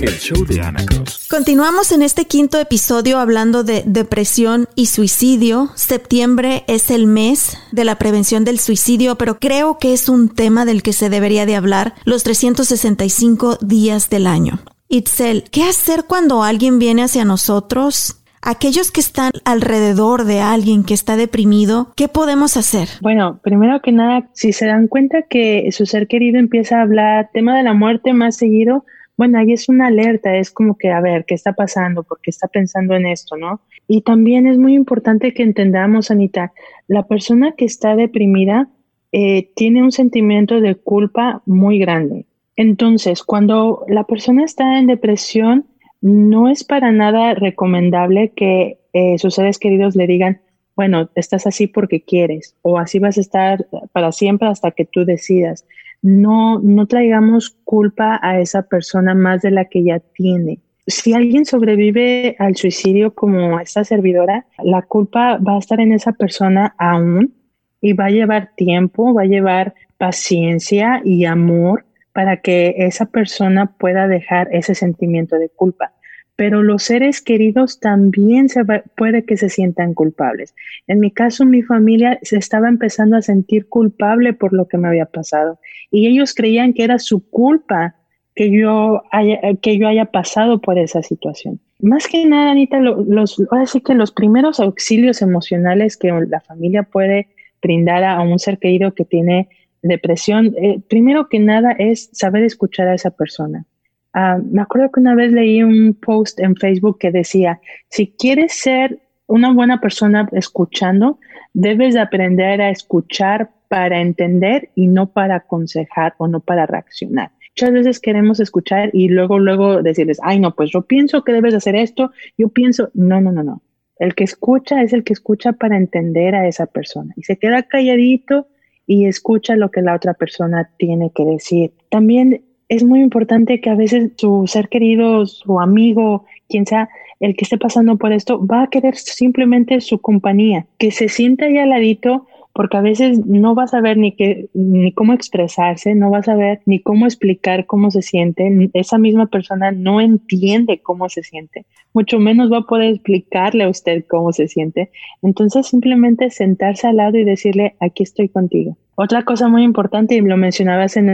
[0.00, 1.26] El show de Ana Cruz.
[1.28, 5.70] Continuamos en este quinto episodio hablando de depresión y suicidio.
[5.74, 10.64] Septiembre es el mes de la prevención del suicidio, pero creo que es un tema
[10.64, 14.60] del que se debería de hablar los 365 días del año.
[14.88, 20.94] Itzel, ¿qué hacer cuando alguien viene hacia nosotros aquellos que están alrededor de alguien que
[20.94, 22.88] está deprimido, ¿qué podemos hacer?
[23.00, 27.30] Bueno, primero que nada, si se dan cuenta que su ser querido empieza a hablar
[27.32, 28.84] tema de la muerte más seguido,
[29.16, 32.04] bueno, ahí es una alerta, es como que, a ver, ¿qué está pasando?
[32.04, 33.60] ¿Por qué está pensando en esto, no?
[33.86, 36.52] Y también es muy importante que entendamos, Anita,
[36.88, 38.68] la persona que está deprimida
[39.12, 42.24] eh, tiene un sentimiento de culpa muy grande.
[42.56, 45.66] Entonces, cuando la persona está en depresión,
[46.00, 50.40] no es para nada recomendable que eh, sus seres queridos le digan,
[50.76, 55.04] bueno, estás así porque quieres o así vas a estar para siempre hasta que tú
[55.04, 55.66] decidas.
[56.02, 60.60] No, no traigamos culpa a esa persona más de la que ya tiene.
[60.86, 66.12] Si alguien sobrevive al suicidio como esta servidora, la culpa va a estar en esa
[66.12, 67.34] persona aún
[67.82, 71.84] y va a llevar tiempo, va a llevar paciencia y amor
[72.20, 75.94] para que esa persona pueda dejar ese sentimiento de culpa.
[76.36, 78.60] Pero los seres queridos también se
[78.94, 80.54] puede que se sientan culpables.
[80.86, 84.88] En mi caso, mi familia se estaba empezando a sentir culpable por lo que me
[84.88, 85.60] había pasado
[85.90, 87.94] y ellos creían que era su culpa
[88.34, 91.58] que yo haya, que yo haya pasado por esa situación.
[91.78, 96.82] Más que nada, Anita, los, ahora sí que los primeros auxilios emocionales que la familia
[96.82, 97.28] puede
[97.62, 99.48] brindar a un ser querido que tiene
[99.82, 103.66] depresión, eh, primero que nada es saber escuchar a esa persona.
[104.12, 108.54] Ah, me acuerdo que una vez leí un post en Facebook que decía, si quieres
[108.54, 111.18] ser una buena persona escuchando,
[111.54, 117.30] debes aprender a escuchar para entender y no para aconsejar o no para reaccionar.
[117.56, 121.54] Muchas veces queremos escuchar y luego, luego decirles, ay, no, pues yo pienso que debes
[121.54, 123.62] hacer esto, yo pienso, no, no, no, no.
[123.98, 127.62] El que escucha es el que escucha para entender a esa persona y se queda
[127.62, 128.48] calladito
[128.90, 131.70] y escucha lo que la otra persona tiene que decir.
[131.90, 136.88] También es muy importante que a veces su ser querido, su amigo, quien sea,
[137.20, 141.44] el que esté pasando por esto, va a querer simplemente su compañía, que se sienta
[141.44, 142.26] ahí al ladito
[142.60, 146.34] porque a veces no vas a ver ni, qué, ni cómo expresarse, no vas a
[146.34, 148.52] ver ni cómo explicar cómo se siente.
[148.74, 153.70] Esa misma persona no entiende cómo se siente, mucho menos va a poder explicarle a
[153.70, 154.90] usted cómo se siente.
[155.22, 158.76] Entonces simplemente sentarse al lado y decirle, aquí estoy contigo.
[158.94, 161.08] Otra cosa muy importante, y lo mencionabas en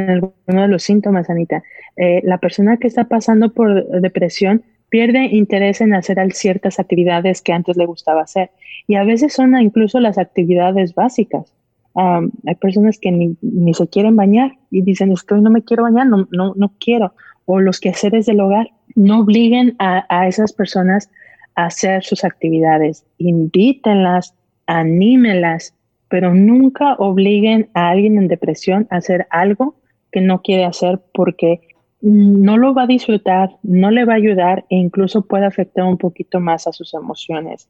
[0.49, 1.63] uno de los síntomas, Anita,
[1.95, 7.53] eh, la persona que está pasando por depresión pierde interés en hacer ciertas actividades que
[7.53, 8.51] antes le gustaba hacer.
[8.87, 11.53] Y a veces son incluso las actividades básicas.
[11.95, 15.63] hay personas que ni, ni, se quieren bañar y dicen, es que hoy no me
[15.63, 17.15] quiero bañar, no, no, no quiero.
[17.47, 18.69] O los quehaceres del hogar.
[18.95, 21.11] No obliguen a, a esas personas
[21.55, 23.05] a hacer sus actividades.
[23.19, 24.35] Invítenlas,
[24.67, 25.75] anímenlas,
[26.09, 29.77] pero nunca obliguen a alguien en depresión a hacer algo
[30.13, 31.61] que no quiere hacer porque
[32.01, 35.99] no lo va a disfrutar, no le va a ayudar e incluso puede afectar un
[35.99, 37.69] poquito más a sus emociones.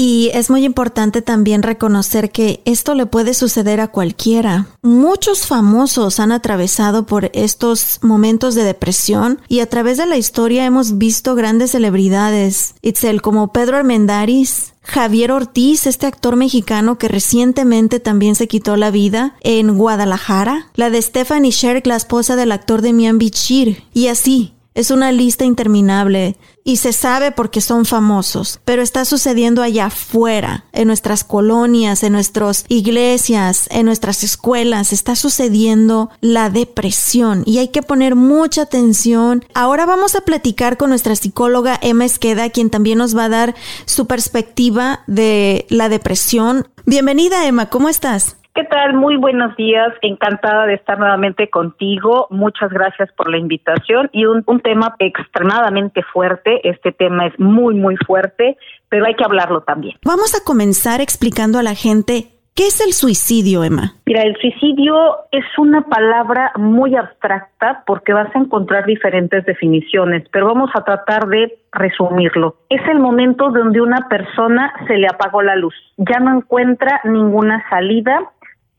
[0.00, 4.68] Y es muy importante también reconocer que esto le puede suceder a cualquiera.
[4.80, 10.64] Muchos famosos han atravesado por estos momentos de depresión y a través de la historia
[10.66, 17.98] hemos visto grandes celebridades, Itzel, como Pedro Armendáriz, Javier Ortiz, este actor mexicano que recientemente
[17.98, 22.82] también se quitó la vida en Guadalajara, la de Stephanie Sherk, la esposa del actor
[22.82, 28.60] de Mian Bichir, y así, es una lista interminable y se sabe porque son famosos,
[28.64, 35.16] pero está sucediendo allá afuera, en nuestras colonias, en nuestras iglesias, en nuestras escuelas, está
[35.16, 39.44] sucediendo la depresión y hay que poner mucha atención.
[39.52, 43.56] Ahora vamos a platicar con nuestra psicóloga Emma Esqueda, quien también nos va a dar
[43.84, 46.68] su perspectiva de la depresión.
[46.86, 48.37] Bienvenida Emma, ¿cómo estás?
[48.58, 48.94] ¿Qué tal?
[48.94, 49.94] Muy buenos días.
[50.02, 52.26] Encantada de estar nuevamente contigo.
[52.30, 56.68] Muchas gracias por la invitación y un, tema extremadamente fuerte.
[56.68, 58.56] Este tema es muy, muy fuerte,
[58.88, 59.94] pero hay que hablarlo también.
[60.04, 63.92] Vamos a comenzar explicando a la gente ¿Qué es el suicidio, Emma?
[64.04, 64.96] Mira, el suicidio
[65.30, 71.28] es una palabra muy abstracta porque vas a encontrar diferentes definiciones, pero vamos a tratar
[71.28, 72.56] de resumirlo.
[72.68, 77.64] Es el momento donde una persona se le apagó la luz, ya no encuentra ninguna
[77.70, 78.28] salida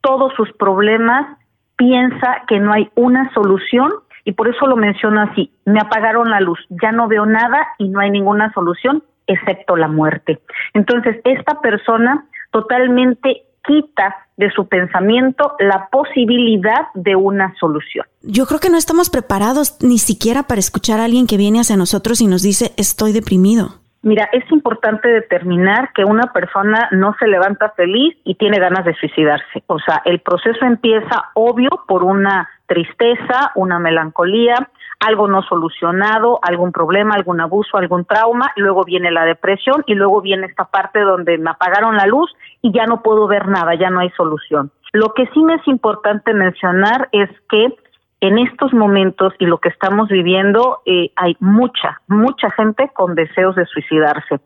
[0.00, 1.38] todos sus problemas,
[1.76, 3.92] piensa que no hay una solución
[4.24, 7.88] y por eso lo menciono así, me apagaron la luz, ya no veo nada y
[7.88, 10.40] no hay ninguna solución excepto la muerte.
[10.74, 18.06] Entonces, esta persona totalmente quita de su pensamiento la posibilidad de una solución.
[18.22, 21.76] Yo creo que no estamos preparados ni siquiera para escuchar a alguien que viene hacia
[21.76, 23.79] nosotros y nos dice estoy deprimido.
[24.02, 28.94] Mira, es importante determinar que una persona no se levanta feliz y tiene ganas de
[28.94, 29.62] suicidarse.
[29.66, 34.54] O sea, el proceso empieza obvio por una tristeza, una melancolía,
[35.00, 40.22] algo no solucionado, algún problema, algún abuso, algún trauma, luego viene la depresión y luego
[40.22, 42.30] viene esta parte donde me apagaron la luz
[42.62, 44.70] y ya no puedo ver nada, ya no hay solución.
[44.92, 47.74] Lo que sí me es importante mencionar es que
[48.20, 53.56] en estos momentos y lo que estamos viviendo, eh, hay mucha, mucha gente con deseos
[53.56, 54.40] de suicidarse.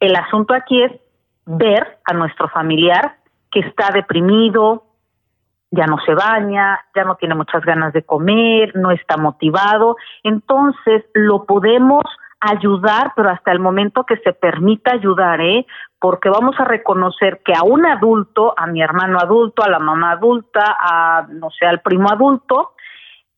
[0.00, 0.92] El asunto aquí es
[1.46, 3.16] ver a nuestro familiar
[3.50, 4.84] que está deprimido,
[5.70, 9.96] ya no se baña, ya no tiene muchas ganas de comer, no está motivado.
[10.22, 12.04] Entonces, lo podemos
[12.40, 15.66] ayudar, pero hasta el momento que se permita ayudar, ¿eh?
[15.98, 20.12] Porque vamos a reconocer que a un adulto, a mi hermano adulto, a la mamá
[20.12, 22.72] adulta, a, no sé, al primo adulto,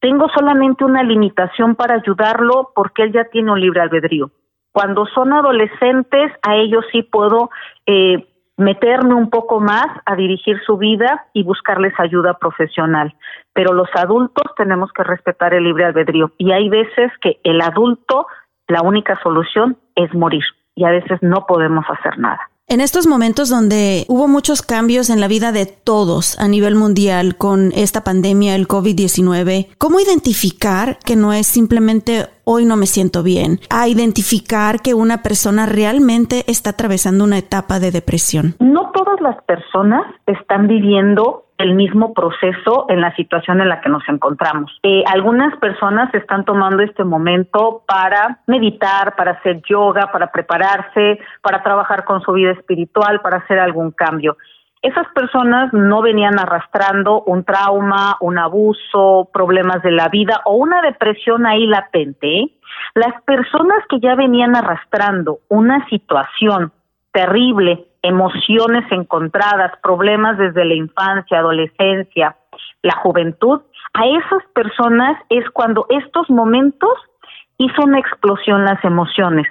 [0.00, 4.30] tengo solamente una limitación para ayudarlo porque él ya tiene un libre albedrío.
[4.72, 7.50] Cuando son adolescentes, a ellos sí puedo
[7.86, 8.26] eh,
[8.56, 13.14] meterme un poco más a dirigir su vida y buscarles ayuda profesional.
[13.52, 18.26] Pero los adultos tenemos que respetar el libre albedrío y hay veces que el adulto,
[18.66, 20.44] la única solución es morir
[20.74, 22.50] y a veces no podemos hacer nada.
[22.70, 27.34] En estos momentos donde hubo muchos cambios en la vida de todos a nivel mundial
[27.34, 33.22] con esta pandemia, el COVID-19, ¿cómo identificar que no es simplemente hoy no me siento
[33.22, 38.54] bien, a identificar que una persona realmente está atravesando una etapa de depresión?
[38.60, 43.88] No todas las personas están viviendo el mismo proceso en la situación en la que
[43.88, 44.78] nos encontramos.
[44.82, 51.62] Eh, algunas personas están tomando este momento para meditar, para hacer yoga, para prepararse, para
[51.62, 54.36] trabajar con su vida espiritual, para hacer algún cambio.
[54.80, 60.80] Esas personas no venían arrastrando un trauma, un abuso, problemas de la vida o una
[60.82, 62.38] depresión ahí latente.
[62.38, 62.52] ¿eh?
[62.94, 66.72] Las personas que ya venían arrastrando una situación
[67.12, 72.36] terrible emociones encontradas, problemas desde la infancia, adolescencia,
[72.82, 73.60] la juventud,
[73.94, 76.92] a esas personas es cuando estos momentos
[77.58, 79.46] hizo una explosión las emociones.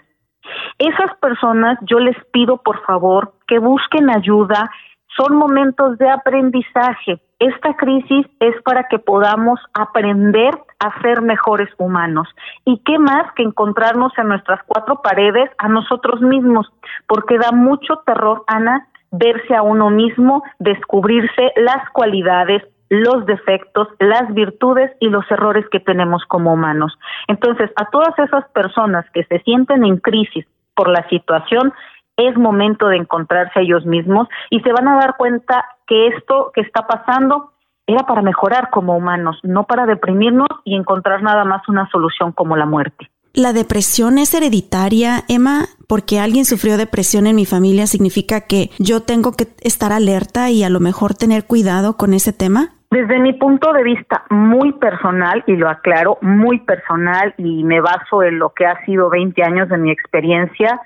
[0.77, 4.71] Esas personas yo les pido por favor que busquen ayuda,
[5.15, 7.19] son momentos de aprendizaje.
[7.39, 12.27] Esta crisis es para que podamos aprender a ser mejores humanos.
[12.65, 16.67] ¿Y qué más que encontrarnos en nuestras cuatro paredes a nosotros mismos?
[17.07, 24.33] Porque da mucho terror, Ana, verse a uno mismo, descubrirse las cualidades, los defectos, las
[24.33, 26.97] virtudes y los errores que tenemos como humanos.
[27.27, 30.45] Entonces, a todas esas personas que se sienten en crisis
[30.75, 31.73] por la situación,
[32.17, 36.51] es momento de encontrarse a ellos mismos y se van a dar cuenta que esto
[36.53, 37.51] que está pasando
[37.85, 42.57] era para mejorar como humanos, no para deprimirnos y encontrar nada más una solución como
[42.57, 43.09] la muerte.
[43.33, 45.65] ¿La depresión es hereditaria, Emma?
[45.87, 50.63] Porque alguien sufrió depresión en mi familia significa que yo tengo que estar alerta y
[50.63, 52.71] a lo mejor tener cuidado con ese tema.
[52.89, 58.23] Desde mi punto de vista muy personal, y lo aclaro, muy personal, y me baso
[58.23, 60.81] en lo que ha sido 20 años de mi experiencia,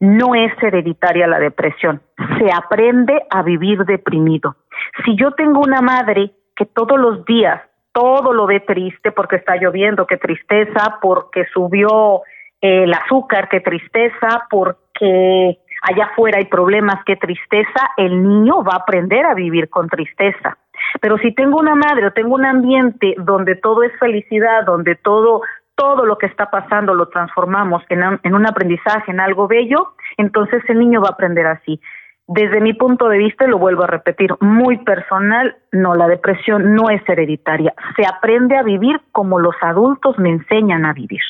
[0.00, 2.02] no es hereditaria la depresión,
[2.38, 4.56] se aprende a vivir deprimido.
[5.04, 7.60] Si yo tengo una madre que todos los días
[7.96, 12.20] todo lo ve triste porque está lloviendo, qué tristeza, porque subió
[12.60, 18.82] el azúcar, qué tristeza, porque allá afuera hay problemas, qué tristeza, el niño va a
[18.82, 20.58] aprender a vivir con tristeza.
[21.00, 25.40] Pero si tengo una madre o tengo un ambiente donde todo es felicidad, donde todo
[25.76, 30.62] todo lo que está pasando lo transformamos en en un aprendizaje, en algo bello, entonces
[30.68, 31.80] el niño va a aprender así.
[32.28, 36.74] Desde mi punto de vista, y lo vuelvo a repetir, muy personal, no, la depresión
[36.74, 37.72] no es hereditaria.
[37.96, 41.20] Se aprende a vivir como los adultos me enseñan a vivir.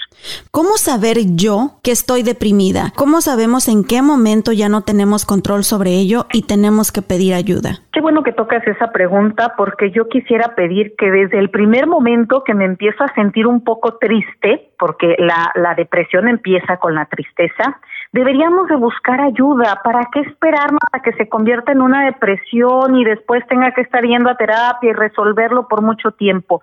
[0.51, 2.93] ¿Cómo saber yo que estoy deprimida?
[2.97, 7.35] ¿Cómo sabemos en qué momento ya no tenemos control sobre ello y tenemos que pedir
[7.35, 7.81] ayuda?
[7.93, 12.43] Qué bueno que tocas esa pregunta porque yo quisiera pedir que desde el primer momento
[12.43, 17.07] que me empiezo a sentir un poco triste, porque la, la depresión empieza con la
[17.07, 17.81] tristeza,
[18.17, 19.83] deberíamos de buscar ayuda.
[19.85, 24.03] ¿Para qué esperarnos a que se convierta en una depresión y después tenga que estar
[24.03, 26.63] yendo a terapia y resolverlo por mucho tiempo?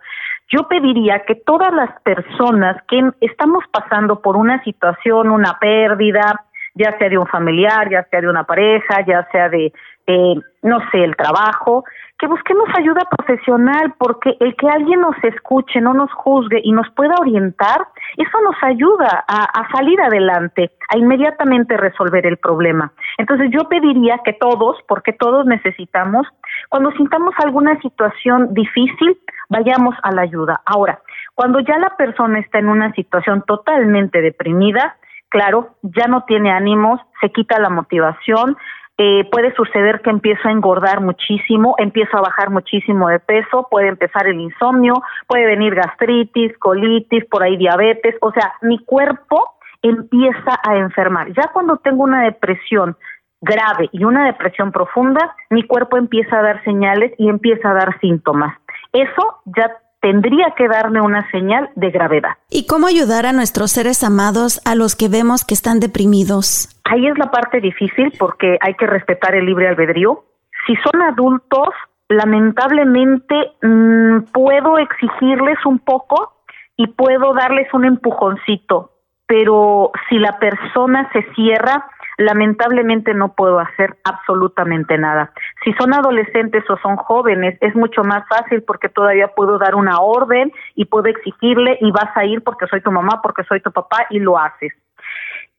[0.49, 6.43] Yo pediría que todas las personas que estamos pasando por una situación, una pérdida,
[6.73, 9.71] ya sea de un familiar, ya sea de una pareja, ya sea de,
[10.07, 11.83] eh, no sé, el trabajo,
[12.23, 16.89] que busquemos ayuda profesional, porque el que alguien nos escuche, no nos juzgue y nos
[16.91, 22.93] pueda orientar, eso nos ayuda a, salir adelante, a inmediatamente resolver el problema.
[23.17, 26.25] Entonces yo pediría que todos, porque todos necesitamos,
[26.69, 29.17] cuando sintamos alguna situación difícil,
[29.49, 30.61] vayamos a la ayuda.
[30.65, 31.01] Ahora,
[31.35, 34.95] cuando ya la persona está en una situación totalmente deprimida,
[35.27, 38.55] claro, ya no tiene ánimos, se quita la motivación,
[38.97, 43.87] eh, puede suceder que empiezo a engordar muchísimo, empiezo a bajar muchísimo de peso, puede
[43.87, 44.93] empezar el insomnio,
[45.27, 51.33] puede venir gastritis, colitis, por ahí diabetes, o sea, mi cuerpo empieza a enfermar.
[51.33, 52.95] Ya cuando tengo una depresión
[53.41, 57.99] grave y una depresión profunda, mi cuerpo empieza a dar señales y empieza a dar
[57.99, 58.55] síntomas.
[58.93, 62.31] Eso ya tendría que darme una señal de gravedad.
[62.49, 66.67] ¿Y cómo ayudar a nuestros seres amados a los que vemos que están deprimidos?
[66.83, 70.25] Ahí es la parte difícil porque hay que respetar el libre albedrío.
[70.67, 71.69] Si son adultos,
[72.09, 76.33] lamentablemente mm, puedo exigirles un poco
[76.75, 78.91] y puedo darles un empujoncito,
[79.33, 81.87] pero si la persona se cierra,
[82.19, 85.31] lamentablemente no puedo hacer absolutamente nada.
[85.63, 90.01] Si son adolescentes o son jóvenes, es mucho más fácil porque todavía puedo dar una
[90.01, 93.71] orden y puedo exigirle y vas a ir porque soy tu mamá, porque soy tu
[93.71, 94.71] papá y lo haces.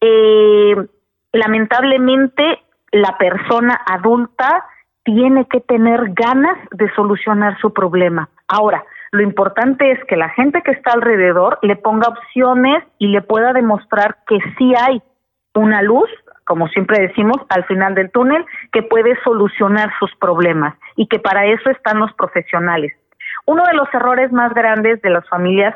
[0.00, 0.76] Eh,
[1.32, 2.62] lamentablemente,
[2.92, 4.66] la persona adulta
[5.02, 8.28] tiene que tener ganas de solucionar su problema.
[8.46, 8.84] Ahora,
[9.14, 13.52] lo importante es que la gente que está alrededor le ponga opciones y le pueda
[13.52, 15.02] demostrar que sí hay
[15.54, 16.10] una luz
[16.44, 21.46] como siempre decimos, al final del túnel, que puede solucionar sus problemas y que para
[21.46, 22.92] eso están los profesionales.
[23.46, 25.74] Uno de los errores más grandes de las familias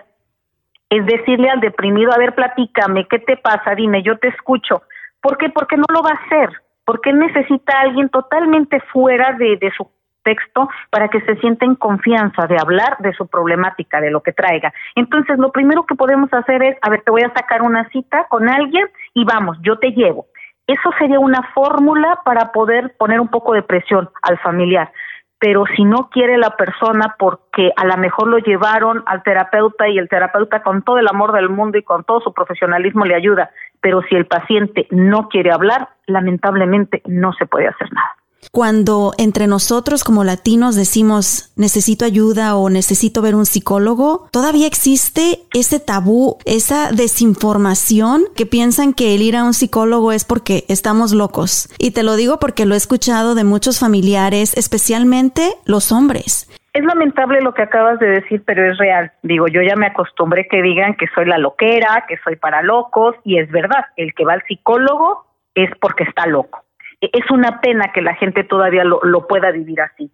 [0.90, 3.74] es decirle al deprimido, a ver, platícame, ¿qué te pasa?
[3.74, 4.82] Dime, yo te escucho.
[5.20, 5.50] ¿Por qué?
[5.50, 6.50] Porque no lo va a hacer.
[6.84, 9.90] Porque necesita a alguien totalmente fuera de, de su
[10.28, 14.34] texto para que se sienta en confianza de hablar de su problemática, de lo que
[14.34, 14.74] traiga.
[14.94, 18.26] Entonces, lo primero que podemos hacer es, a ver, te voy a sacar una cita
[18.28, 20.26] con alguien y vamos, yo te llevo.
[20.66, 24.92] Eso sería una fórmula para poder poner un poco de presión al familiar.
[25.40, 29.96] Pero si no quiere la persona porque a lo mejor lo llevaron al terapeuta y
[29.96, 33.50] el terapeuta con todo el amor del mundo y con todo su profesionalismo le ayuda,
[33.80, 38.17] pero si el paciente no quiere hablar, lamentablemente no se puede hacer nada.
[38.52, 45.40] Cuando entre nosotros como latinos decimos necesito ayuda o necesito ver un psicólogo, todavía existe
[45.52, 51.12] ese tabú, esa desinformación que piensan que el ir a un psicólogo es porque estamos
[51.12, 51.68] locos.
[51.78, 56.46] Y te lo digo porque lo he escuchado de muchos familiares, especialmente los hombres.
[56.72, 59.10] Es lamentable lo que acabas de decir, pero es real.
[59.22, 63.16] Digo, yo ya me acostumbré que digan que soy la loquera, que soy para locos,
[63.24, 66.62] y es verdad, el que va al psicólogo es porque está loco
[67.00, 70.10] es una pena que la gente todavía lo, pueda vivir así.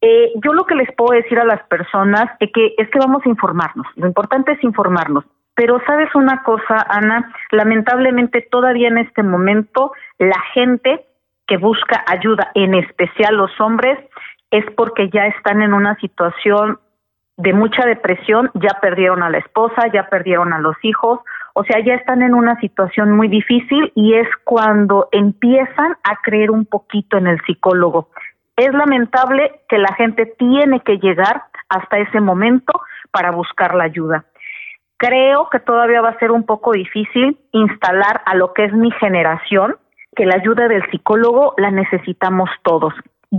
[0.00, 3.22] Eh, yo lo que les puedo decir a las personas es que, es que vamos
[3.24, 3.86] a informarnos.
[3.96, 5.24] Lo importante es informarnos.
[5.54, 11.06] Pero sabes una cosa, Ana, lamentablemente todavía en este momento la gente
[11.46, 13.98] que busca ayuda, en especial los hombres,
[14.50, 16.78] es porque ya están en una situación
[17.38, 21.20] de mucha depresión, ya perdieron a la esposa, ya perdieron a los hijos
[21.58, 26.50] o sea, ya están en una situación muy difícil y es cuando empiezan a creer
[26.50, 28.10] un poquito en el psicólogo.
[28.58, 32.78] Es lamentable que la gente tiene que llegar hasta ese momento
[33.10, 34.26] para buscar la ayuda.
[34.98, 38.90] Creo que todavía va a ser un poco difícil instalar a lo que es mi
[38.90, 39.76] generación,
[40.14, 42.92] que la ayuda del psicólogo la necesitamos todos.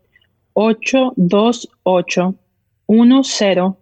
[0.53, 2.35] 828
[2.89, 3.75] 1000.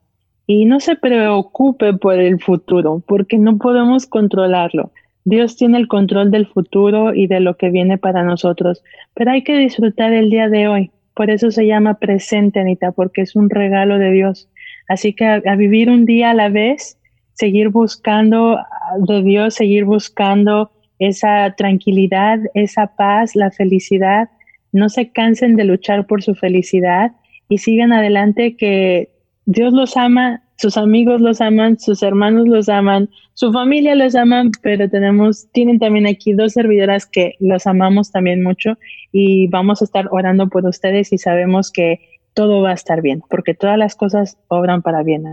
[0.46, 4.92] Y no se preocupe por el futuro, porque no podemos controlarlo.
[5.24, 8.82] Dios tiene el control del futuro y de lo que viene para nosotros,
[9.14, 10.90] pero hay que disfrutar el día de hoy.
[11.14, 14.48] Por eso se llama presente, Anita, porque es un regalo de Dios.
[14.88, 16.96] Así que a, vivir un día a la vez,
[17.34, 18.58] seguir buscando
[18.98, 24.30] de Dios, seguir buscando esa tranquilidad, esa paz, la felicidad.
[24.72, 27.12] No se cansen de luchar por su felicidad
[27.48, 29.10] y sigan adelante que
[29.44, 34.50] Dios los ama, sus amigos los aman, sus hermanos los aman, su familia los aman,
[34.60, 38.76] pero tenemos, tienen también aquí dos servidoras que los amamos también mucho
[39.12, 42.00] y vamos a estar orando por ustedes y sabemos que
[42.34, 45.24] todo va a estar bien, porque todas las cosas obran para bien.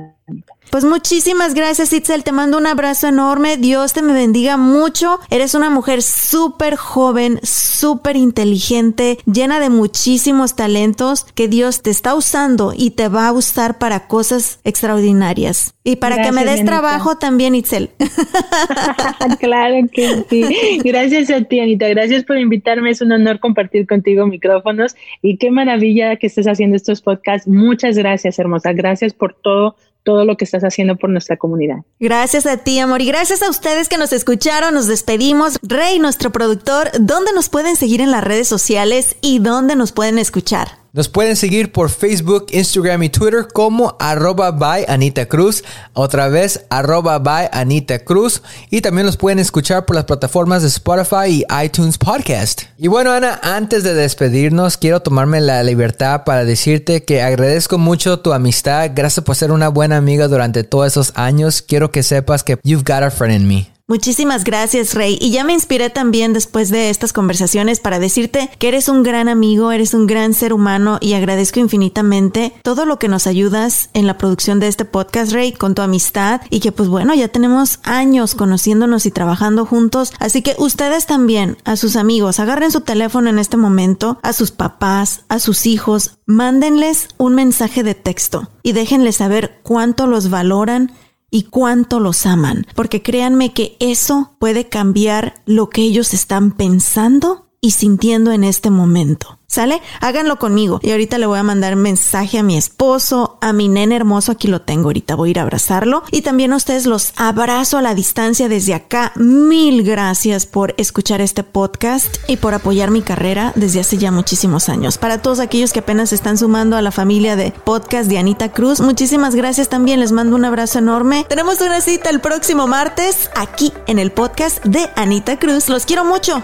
[0.71, 2.23] Pues muchísimas gracias, Itzel.
[2.23, 3.57] Te mando un abrazo enorme.
[3.57, 5.19] Dios te me bendiga mucho.
[5.29, 12.15] Eres una mujer súper joven, súper inteligente, llena de muchísimos talentos que Dios te está
[12.15, 15.75] usando y te va a usar para cosas extraordinarias.
[15.83, 17.91] Y para que me des trabajo también, Itzel.
[19.39, 20.79] claro que sí.
[20.83, 21.87] Gracias a ti, Anita.
[21.89, 22.89] Gracias por invitarme.
[22.89, 24.95] Es un honor compartir contigo micrófonos.
[25.21, 27.47] Y qué maravilla que estés haciendo estos podcasts.
[27.47, 28.73] Muchas gracias, hermosa.
[28.73, 29.75] Gracias por todo
[30.05, 31.79] todo lo que estás haciendo por nuestra comunidad.
[31.99, 34.73] Gracias a ti, amor, y gracias a ustedes que nos escucharon.
[34.73, 35.59] Nos despedimos.
[35.63, 40.19] Rey, nuestro productor, ¿dónde nos pueden seguir en las redes sociales y dónde nos pueden
[40.19, 40.84] escuchar?
[40.95, 45.61] Nos pueden seguir por Facebook, Instagram y Twitter como arroba by Anita Cruz.
[45.91, 48.41] Otra vez, arroba by Anita Cruz.
[48.69, 52.61] Y también los pueden escuchar por las plataformas de Spotify y iTunes Podcast.
[52.77, 58.21] Y bueno, Ana, antes de despedirnos, quiero tomarme la libertad para decirte que agradezco mucho
[58.21, 58.91] tu amistad.
[58.95, 61.61] Gracias por ser una buena amiga durante todos esos años.
[61.61, 63.74] Quiero que sepas que you've got a friend in me.
[63.87, 65.15] Muchísimas gracias, Rey.
[65.21, 69.29] Y ya me inspiré también después de estas conversaciones para decirte que eres un gran
[69.29, 74.07] amigo, eres un gran ser humano y agradezco infinitamente todo lo que nos ayudas en
[74.07, 77.77] la producción de este podcast, Rey, con tu amistad y que pues bueno, ya tenemos
[77.83, 80.13] años conociéndonos y trabajando juntos.
[80.17, 84.49] Así que ustedes también, a sus amigos, agarren su teléfono en este momento, a sus
[84.49, 90.91] papás, a sus hijos, mándenles un mensaje de texto y déjenles saber cuánto los valoran
[91.35, 97.44] y cuánto los aman, porque créanme que eso puede cambiar lo que ellos están pensando
[97.65, 99.39] y sintiendo en este momento.
[99.47, 99.81] ¿Sale?
[100.01, 100.79] Háganlo conmigo.
[100.83, 104.47] Y ahorita le voy a mandar mensaje a mi esposo, a mi nene hermoso, aquí
[104.47, 106.03] lo tengo, ahorita voy a ir a abrazarlo.
[106.11, 109.13] Y también a ustedes los abrazo a la distancia desde acá.
[109.15, 114.69] Mil gracias por escuchar este podcast y por apoyar mi carrera desde hace ya muchísimos
[114.69, 114.99] años.
[114.99, 118.51] Para todos aquellos que apenas se están sumando a la familia de podcast de Anita
[118.51, 120.01] Cruz, muchísimas gracias también.
[120.01, 121.25] Les mando un abrazo enorme.
[121.29, 125.69] Tenemos una cita el próximo martes aquí en el podcast de Anita Cruz.
[125.69, 126.43] Los quiero mucho.